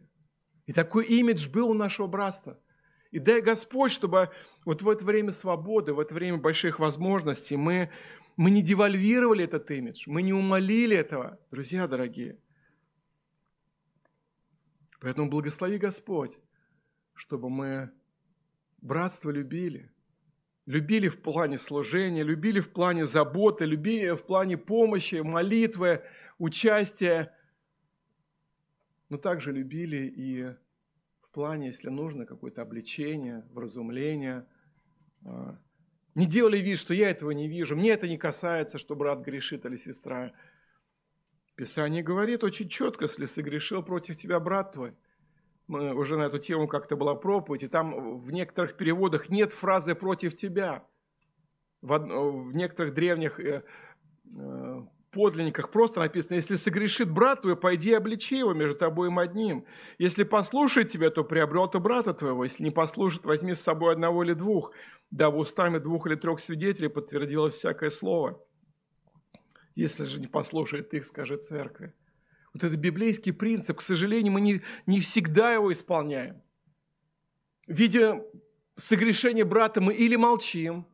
[0.66, 2.60] И такой имидж был у нашего братства–
[3.10, 4.30] и дай Господь, чтобы
[4.64, 7.90] вот в это время свободы, в это время больших возможностей мы,
[8.36, 12.38] мы не девальвировали этот имидж, мы не умолили этого, друзья дорогие.
[15.00, 16.38] Поэтому благослови Господь,
[17.14, 17.90] чтобы мы
[18.82, 19.90] братство любили.
[20.66, 26.02] Любили в плане служения, любили в плане заботы, любили в плане помощи, молитвы,
[26.36, 27.34] участия,
[29.08, 30.54] но также любили и
[31.38, 34.44] плане, если нужно, какое-то обличение, вразумление.
[35.24, 35.56] А,
[36.16, 39.64] не делали вид, что я этого не вижу, мне это не касается, что брат грешит
[39.64, 40.32] или сестра.
[41.54, 44.96] Писание говорит очень четко, если согрешил против тебя брат твой.
[45.68, 49.94] Мы уже на эту тему как-то была проповедь, и там в некоторых переводах нет фразы
[49.94, 50.84] «против тебя».
[51.82, 53.62] В, в некоторых древних э,
[54.36, 59.64] э, подлинниках просто написано, если согрешит брат твой, пойди обличи его между тобой и одним.
[59.98, 62.44] Если послушает тебя, то приобрел ты брата твоего.
[62.44, 64.72] Если не послушает, возьми с собой одного или двух,
[65.10, 68.42] да в устами двух или трех свидетелей подтвердилось всякое слово.
[69.74, 71.92] если же не послушает их, скажет церковь.
[72.52, 76.42] Вот это библейский принцип, к сожалению, мы не, не всегда его исполняем.
[77.68, 78.24] Видя
[78.76, 80.86] согрешение брата, мы или молчим,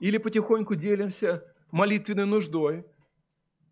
[0.00, 2.84] или потихоньку делимся молитвенной нуждой,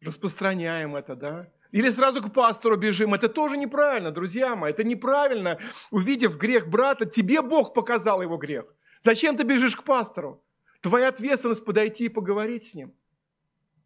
[0.04, 3.14] распространяем это, да, или сразу к пастору бежим.
[3.14, 4.70] Это тоже неправильно, друзья мои.
[4.70, 5.58] Это неправильно.
[5.90, 8.64] Увидев грех брата, тебе Бог показал его грех.
[9.02, 10.40] Зачем ты бежишь к пастору?
[10.82, 12.94] Твоя ответственность подойти и поговорить с ним.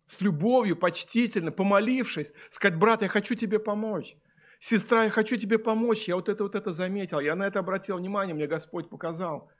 [0.07, 4.16] С любовью, почтительно, помолившись, сказать, брат, я хочу тебе помочь.
[4.59, 6.09] Сестра, я хочу тебе помочь.
[6.09, 7.21] Я вот это вот это заметил.
[7.21, 9.51] Я на это обратил внимание, мне Господь показал.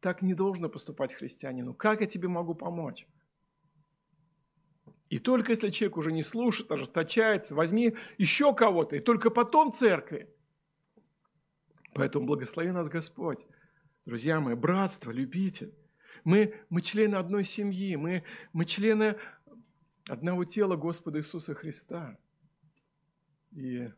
[0.00, 1.72] Так не должно поступать христианину.
[1.72, 3.06] Как я тебе могу помочь?
[5.10, 10.32] И только если человек уже не слушает, ожесточается, возьми еще кого-то, и только потом церкви.
[11.94, 13.44] Поэтому благослови нас Господь.
[14.06, 15.72] Друзья мои, братство, любите.
[16.22, 19.16] Мы, мы члены одной семьи, мы, мы члены
[20.06, 22.16] одного тела Господа Иисуса Христа.
[23.50, 23.90] И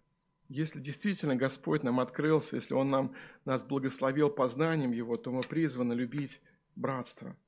[0.49, 5.93] если действительно Господь нам открылся, если Он нам, нас благословил познанием Его, то мы призваны
[5.93, 6.41] любить
[6.75, 7.37] братство–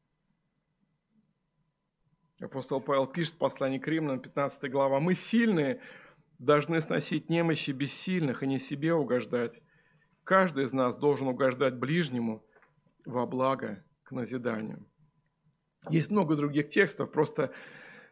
[2.41, 5.80] Апостол Павел пишет в послании к Римлянам, 15 глава, «Мы сильные,
[6.39, 9.62] должны сносить немощи бессильных и не себе угождать.
[10.24, 12.45] Каждый из нас должен угождать ближнему
[13.05, 14.85] во благо к назиданию».
[15.91, 17.53] Есть много других текстов, просто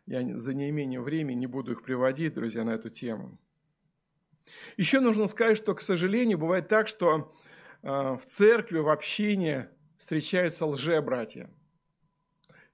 [0.06, 3.38] я за неимением времени не буду их приводить, друзья, на эту тему.
[4.76, 7.34] Еще нужно сказать, что, к сожалению, бывает так, что
[7.82, 9.68] э, в церкви, в общине
[9.98, 11.50] встречаются лже-братья–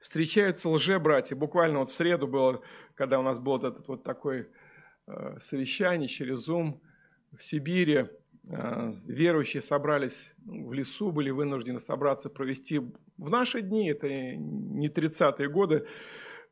[0.01, 1.37] встречаются лже-братья.
[1.37, 2.63] Буквально вот в среду было,
[2.95, 4.49] когда у нас было вот этот вот такой
[5.07, 6.81] э, совещание через Zoom
[7.37, 8.07] в Сибири,
[8.51, 15.49] э, верующие собрались в лесу, были вынуждены собраться, провести в наши дни, это не 30-е
[15.49, 15.87] годы,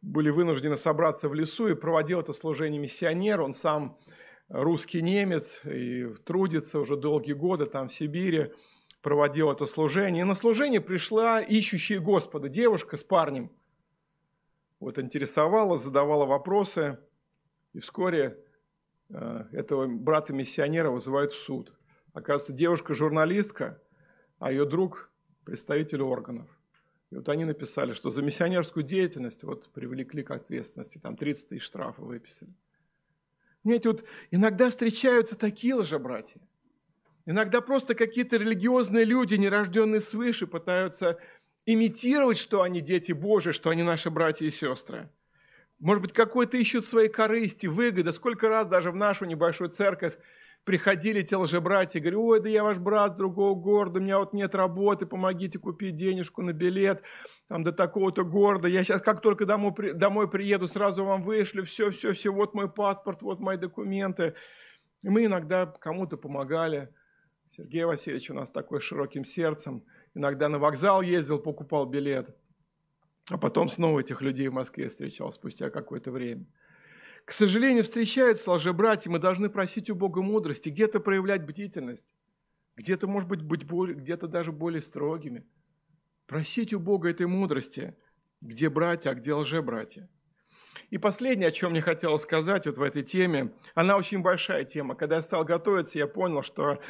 [0.03, 3.99] были вынуждены собраться в лесу и проводил это служение миссионер, он сам
[4.49, 8.53] русский немец и трудится уже долгие годы там в Сибири,
[9.07, 10.23] проводил это служение.
[10.23, 13.53] И на служение пришла ищущая Господа девушка с парнем.
[14.81, 16.99] Вот интересовала, задавала вопросы.
[17.73, 18.37] И вскоре
[19.11, 21.73] э, этого брата-миссионера вызывают в суд.
[22.15, 23.81] Оказывается, девушка-журналистка,
[24.41, 25.13] а ее друг–
[25.45, 26.49] представитель органов.
[27.13, 31.63] И вот они написали, что за миссионерскую деятельность вот привлекли к ответственности, там 30 тысяч
[31.63, 32.53] штрафов выписали.
[33.63, 36.41] Понимаете, вот иногда встречаются такие лжебратья–
[37.27, 41.19] Иногда просто какие-то религиозные люди, нерожденные свыше, пытаются
[41.67, 45.11] имитировать, что они дети Божии, что они наши братья и сестры.
[45.81, 48.13] Может быть, какой-то ищут своей корысти, выгоды.
[48.13, 50.17] Сколько раз даже в нашу небольшую церковь
[50.65, 54.33] приходили те лжебратья, говорю, ой, да я ваш брат с другого города, у меня вот
[54.33, 57.03] нет работы, помогите купить денежку на билет
[57.49, 61.93] там, до такого-то города, я сейчас как только домой, домой приеду, сразу вам вышлю, все,
[61.93, 64.35] все, все, вот мой паспорт, вот мои документы.
[65.03, 66.93] И мы иногда кому-то помогали,
[67.49, 69.85] Сергей Васильевич у нас такой широким сердцем.
[70.15, 72.35] Иногда на вокзал ездил, покупал билет.
[73.31, 76.47] А потом снова этих людей в Москве встречал спустя какое-то время.
[77.25, 82.15] К сожалению, встречаются лжебратья, мы должны просить у Бога мудрости, где-то проявлять бдительность,
[82.77, 85.45] где-то, может быть, быть более, где-то даже более строгими.
[86.29, 87.97] Просить у Бога этой мудрости,
[88.41, 90.09] где братья, а где лжебратья.
[90.91, 94.95] И последнее, о чем мне хотелось сказать вот в этой теме, она очень большая тема.
[94.95, 96.81] Когда я стал готовиться, я понял, что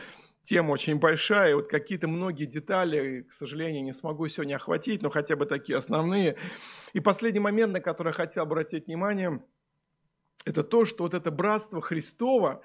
[0.46, 5.10] тема очень большая, и вот какие-то многие детали, к сожалению, не смогу сегодня охватить, но
[5.10, 6.36] хотя бы такие основные.
[6.92, 9.44] И последний момент, на который я хотел обратить внимание,
[10.44, 12.62] это то, что вот это братство Христово,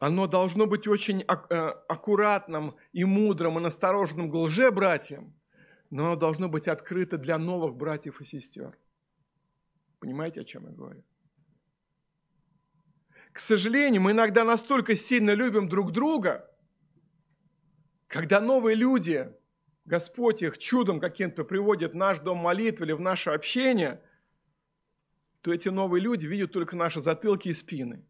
[0.00, 5.32] оно должно быть очень э, аккуратным и мудрым и настороженным к лже-братьям,
[5.90, 8.76] но оно должно быть открыто для новых братьев и сестер.
[10.00, 11.04] Понимаете, о чем я говорю?
[13.32, 16.44] К сожалению, мы иногда настолько сильно любим друг друга–
[18.08, 19.30] когда новые люди,
[19.84, 24.02] Господь их чудом каким-то приводит в наш дом молитвы или в наше общение,
[25.42, 28.04] то эти новые люди видят только наши затылки и спины.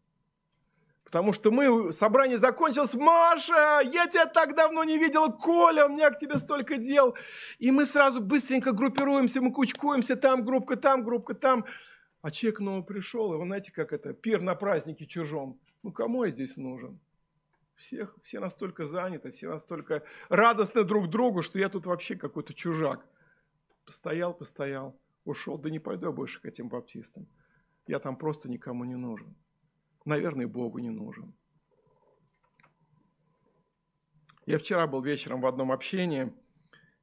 [1.03, 6.11] Потому что мы, собрание закончилось, Маша, я тебя так давно не видела, Коля, у меня
[6.11, 7.15] к тебе столько дел.
[7.57, 11.65] И мы сразу быстренько группируемся, мы кучкуемся, там группка, там группка, там.
[12.21, 15.59] А человек новый пришел, и вы знаете, как это, пир на празднике чужом.
[15.81, 16.99] Ну, кому я здесь нужен?
[17.79, 23.05] Всех, все настолько заняты, все настолько радостны друг другу, что я тут вообще какой-то чужак.
[23.85, 27.25] Постоял, постоял, ушел, да не пойду я больше к этим баптистам.
[27.87, 29.33] Я там просто никому не нужен.
[30.03, 31.33] Наверное, Богу не нужен.
[34.45, 36.33] Я вчера был вечером в одном общении,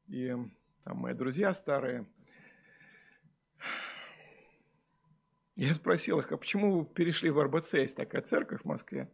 [0.08, 0.36] и
[0.84, 2.06] там мои друзья старые,
[5.58, 7.74] Я спросил их, а почему вы перешли в РБЦ?
[7.74, 9.10] Есть такая церковь в Москве,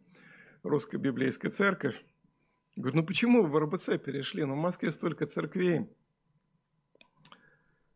[0.63, 2.03] русская библейская церковь.
[2.75, 4.45] Говорю, ну почему в РБЦ перешли?
[4.45, 5.87] Ну в Москве столько церквей.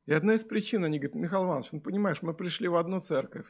[0.06, 3.48] И одна из причин, они говорят, Михаил Иванович, ну понимаешь, мы пришли в одну церковь,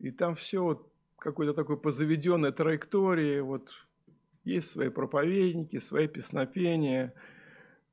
[0.00, 3.72] и там все вот какой-то такой по заведенной траектории, вот
[4.42, 7.14] есть свои проповедники, свои песнопения,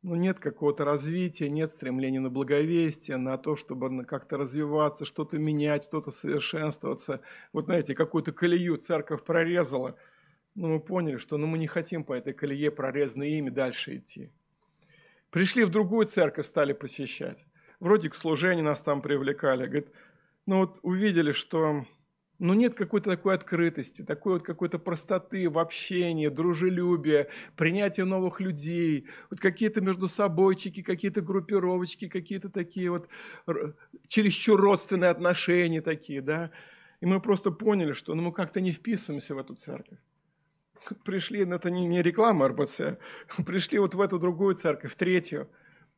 [0.07, 5.83] но нет какого-то развития, нет стремления на благовестие, на то, чтобы как-то развиваться, что-то менять,
[5.83, 7.19] что-то совершенствоваться.
[7.51, 9.97] Вот знаете, какую-то колею церковь прорезала,
[10.55, 14.31] но мы поняли, что ну, мы не хотим по этой колее, прорезанной ими, дальше идти.
[15.29, 17.45] Пришли в другую церковь, стали посещать.
[17.81, 19.65] Вроде к служению нас там привлекали.
[19.65, 19.91] Говорит,
[20.45, 21.85] ну вот увидели, что
[22.39, 29.07] ну нет какой-то такой открытости, такой вот какой-то простоты в общении, дружелюбия, принятия новых людей,
[29.29, 33.09] вот какие-то между собойчики, какие-то группировочки, какие-то такие вот
[34.07, 36.51] чересчур родственные отношения такие, да.
[37.01, 39.99] И мы просто поняли, что ну, мы как-то не вписываемся в эту церковь.
[41.03, 42.97] Пришли, ну, это не, не реклама РБЦ,
[43.45, 45.49] пришли вот в эту другую церковь, в третью,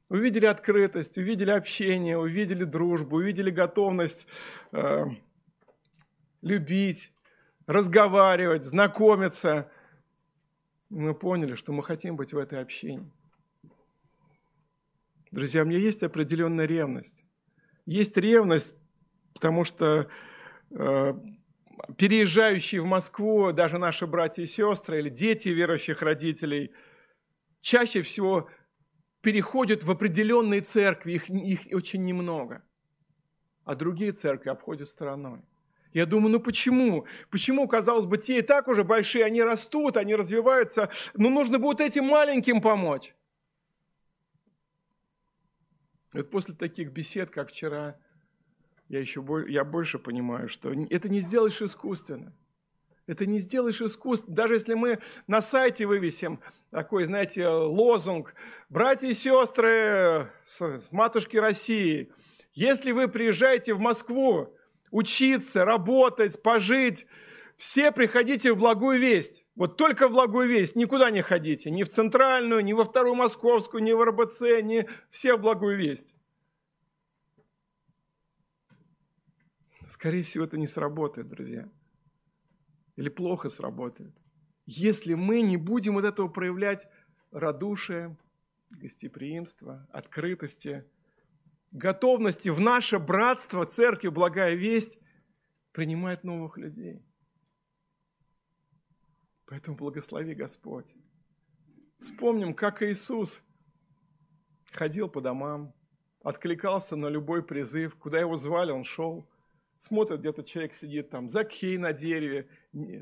[0.10, 4.26] увидели открытость, увидели общение, увидели дружбу, увидели готовность
[4.72, 5.06] э,
[6.42, 7.14] любить,
[7.68, 9.72] разговаривать, знакомиться.
[10.90, 13.12] Мы поняли, что мы хотим быть в этой общине.
[15.32, 17.24] Друзья, у меня есть определенная ревность.
[17.86, 18.74] Есть ревность,
[19.34, 20.10] потому что
[20.72, 21.14] э,
[21.98, 26.72] переезжающие в Москву, даже наши братья и сестры или дети верующих родителей,
[27.62, 28.50] чаще всего
[29.22, 32.64] переходят в определенные церкви, их, их очень немного,
[33.66, 35.42] а другие церкви обходят стороной.
[35.94, 37.06] Я думаю, ну почему?
[37.32, 41.82] Почему, казалось бы, те и так уже большие, они растут, они развиваются, но нужно будет
[41.82, 43.16] этим маленьким помочь.
[46.14, 48.00] Вот после таких бесед, как вчера,
[48.88, 52.36] я еще я больше понимаю, что это не сделаешь искусственно.
[53.06, 54.36] Это не сделаешь искусственно.
[54.36, 58.36] Даже если мы на сайте вывесим такой, знаете, лозунг
[58.70, 62.12] «Братья и сестры с матушки России,
[62.54, 64.56] если вы приезжаете в Москву
[64.92, 67.06] учиться, работать, пожить,
[67.58, 69.46] все приходите в благую весть.
[69.56, 71.70] Вот только в благую весть, никуда не ходите.
[71.70, 76.16] Ни в центральную, ни во вторую московскую, ни в РБЦ, ни все в благую весть.
[79.88, 81.68] Скорее всего, это не сработает, друзья.
[82.96, 84.14] Или плохо сработает.
[84.66, 86.88] Если мы не будем от этого проявлять
[87.32, 88.16] радушие,
[88.70, 90.86] гостеприимство, открытости,
[91.72, 94.99] готовности в наше братство, церкви, благая весть,
[95.72, 97.05] принимать новых людей.
[99.45, 100.93] Поэтому благослови Господь.
[101.99, 103.43] Вспомним, как Иисус
[104.72, 105.74] ходил по домам,
[106.22, 109.30] откликался на любой призыв, куда его звали, он шел–
[109.80, 112.47] смотрят, где-то человек сидит там, Закхей на дереве,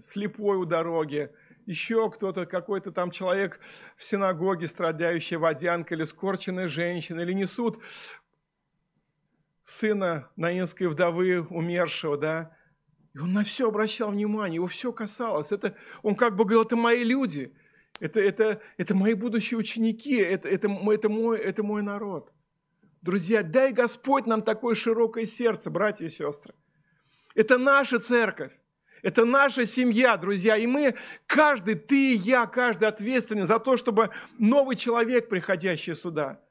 [0.01, 1.31] слепой у дороги,
[1.65, 3.59] еще кто-то, какой-то там человек
[3.97, 7.79] в синагоге, страдающий водянкой, или скорченная женщина, или несут
[9.67, 12.55] сына наинской вдовы умершего, да,
[13.13, 15.51] и он на все обращал внимание, его все касалось.
[15.51, 17.53] Это, он как бы говорил, это мои люди,
[17.99, 22.31] это, это, это мои будущие ученики, это, это, это, мой, это мой народ.
[23.01, 26.53] Друзья, дай Господь нам такое широкое сердце, братья и сестры.
[27.35, 28.53] Это наша церковь.
[29.01, 30.55] Это наша семья, друзья.
[30.55, 30.95] И мы,
[31.25, 36.41] каждый, ты и я, каждый ответственен за то, чтобы новый человек, приходящий сюда,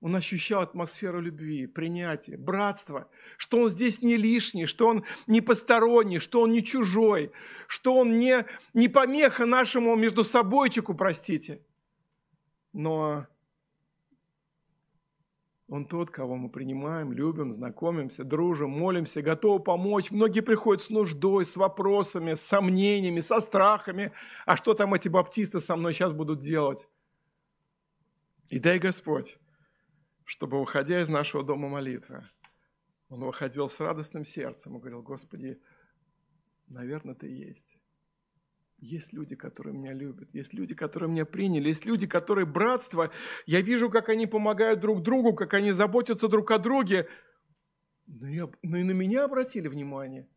[0.00, 6.18] он ощущал атмосферу любви, принятия, братства, что он здесь не лишний, что он не посторонний,
[6.18, 7.32] что он не чужой,
[7.66, 11.62] что он не, не помеха нашему между собойчику, простите,
[12.72, 13.26] но
[15.68, 20.10] он тот, кого мы принимаем, любим, знакомимся, дружим, молимся, готовы помочь.
[20.10, 24.12] Многие приходят с нуждой, с вопросами, с сомнениями, со страхами.
[24.46, 26.88] А что там эти баптисты со мной сейчас будут делать?
[28.48, 29.38] И дай Господь,
[30.30, 32.24] чтобы, выходя из нашего дома молитвы,
[33.08, 35.60] он выходил с радостным сердцем и говорил, Господи,
[36.68, 37.78] наверное, Ты есть.
[38.78, 43.10] Есть люди, которые меня любят, есть люди, которые меня приняли, есть люди, которые братство.
[43.44, 47.08] Я вижу, как они помогают друг другу, как они заботятся друг о друге.
[48.06, 50.28] Но, я, но и на меня обратили внимание.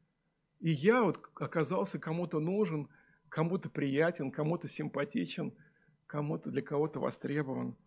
[0.59, 2.89] И я вот оказался кому-то нужен,
[3.29, 5.53] кому-то приятен, кому-то симпатичен,
[6.07, 7.77] кому-то для кого-то востребован.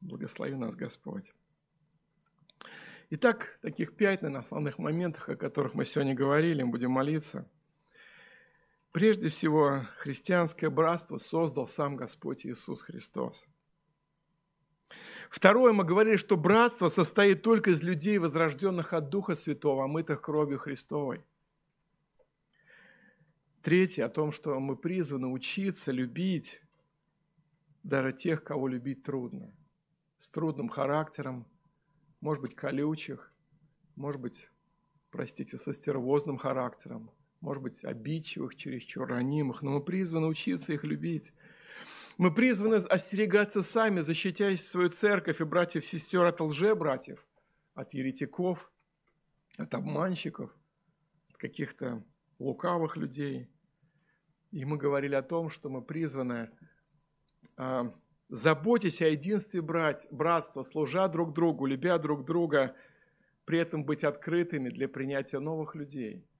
[0.00, 1.32] Благослови нас, Господь.
[3.10, 7.48] Итак, таких пять, наверное, основных моментах, о которых мы сегодня говорили, будем молиться–
[8.92, 13.46] Прежде всего, христианское братство создал сам Господь Иисус Христос.
[15.30, 20.58] Второе, мы говорили, что братство состоит только из людей, возрожденных от Духа Святого, омытых кровью
[20.58, 21.22] Христовой.
[23.62, 26.62] Третье, о том, что мы призваны учиться любить
[27.82, 29.54] даже тех, кого любить трудно.
[30.18, 31.46] С трудным характером,
[32.20, 33.32] может быть, колючих,
[33.94, 34.50] может быть,
[35.10, 37.10] простите, со стервозным характером,
[37.40, 41.32] может быть, обидчивых, чересчур ранимых, но мы призваны учиться их любить.
[42.16, 47.24] Мы призваны остерегаться сами, защитясь свою церковь и братьев-сестер от лже-братьев,
[47.74, 48.72] от еретиков,
[49.56, 50.50] от обманщиков,
[51.30, 52.04] от каких-то
[52.40, 53.48] лукавых людей.
[54.50, 56.50] И мы говорили о том, что мы призваны
[58.28, 62.74] заботясь о единстве брать, братства, служа друг другу, любя друг друга,
[63.44, 66.24] при этом быть открытыми для принятия новых людей–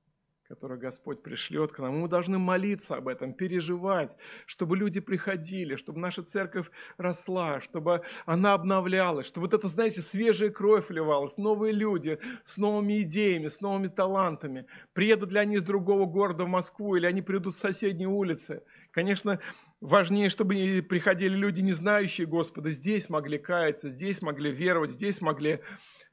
[0.49, 1.99] которое Господь пришлет к нам.
[1.99, 4.17] Мы должны молиться об этом, переживать,
[4.47, 10.49] чтобы люди приходили, чтобы наша церковь росла, чтобы она обновлялась, чтобы вот это, знаете, свежая
[10.49, 14.67] кровь вливалась, новые люди с новыми идеями, с новыми талантами.
[14.95, 18.63] Приедут ли они из другого города в Москву или они придут с соседней улицы.
[18.99, 19.39] Конечно,
[19.81, 25.61] важнее, чтобы приходили люди, не знающие Господа, здесь могли каяться, здесь могли веровать, здесь могли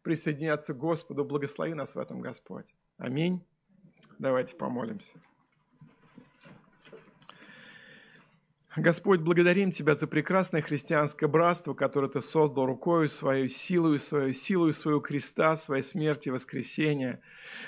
[0.03, 1.25] присоединяться к Господу.
[1.25, 2.75] Благослови нас в этом, Господь.
[2.99, 3.43] Аминь.
[4.19, 5.13] Давайте помолимся.
[8.77, 14.73] Господь, благодарим Тебя за прекрасное христианское братство, которое Ты создал рукою Своей, силою Свою, силою
[14.73, 17.19] Своего креста, Своей смерти и воскресения.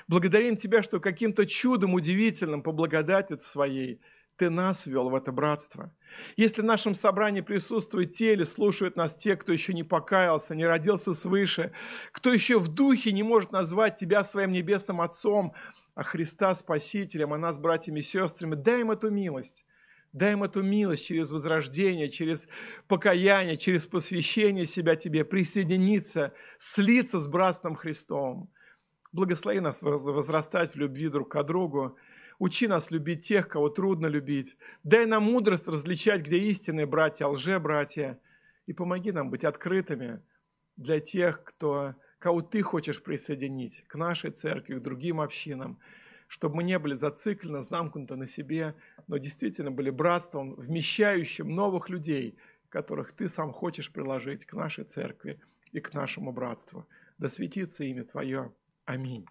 [0.07, 3.99] Благодарим Тебя, что каким-то чудом удивительным по благодати Своей
[4.37, 5.91] Ты нас ввел в это братство.
[6.35, 10.65] Если в нашем собрании присутствуют те или слушают нас те, кто еще не покаялся, не
[10.65, 11.71] родился свыше,
[12.11, 15.53] кто еще в духе не может назвать Тебя своим небесным Отцом,
[15.95, 19.65] а Христа Спасителем, а нас братьями и сестрами, дай им эту милость.
[20.13, 22.47] Дай им эту милость через возрождение, через
[22.87, 28.51] покаяние, через посвящение себя Тебе, присоединиться, слиться с братством Христом.
[29.11, 31.97] Благослови нас возрастать в любви друг к другу.
[32.39, 34.57] Учи нас любить тех, кого трудно любить.
[34.83, 38.19] Дай нам мудрость различать, где истинные братья, а лже-братья.
[38.67, 40.21] И помоги нам быть открытыми
[40.75, 45.79] для тех, кто кого ты хочешь присоединить к нашей церкви, к другим общинам,
[46.27, 48.75] чтобы мы не были зациклены, замкнуты на себе,
[49.07, 52.37] но действительно были братством, вмещающим новых людей,
[52.69, 55.39] которых ты сам хочешь приложить к нашей церкви
[55.71, 56.87] и к нашему братству.
[57.17, 58.53] Да светится имя Твое.
[58.85, 59.25] Аминь.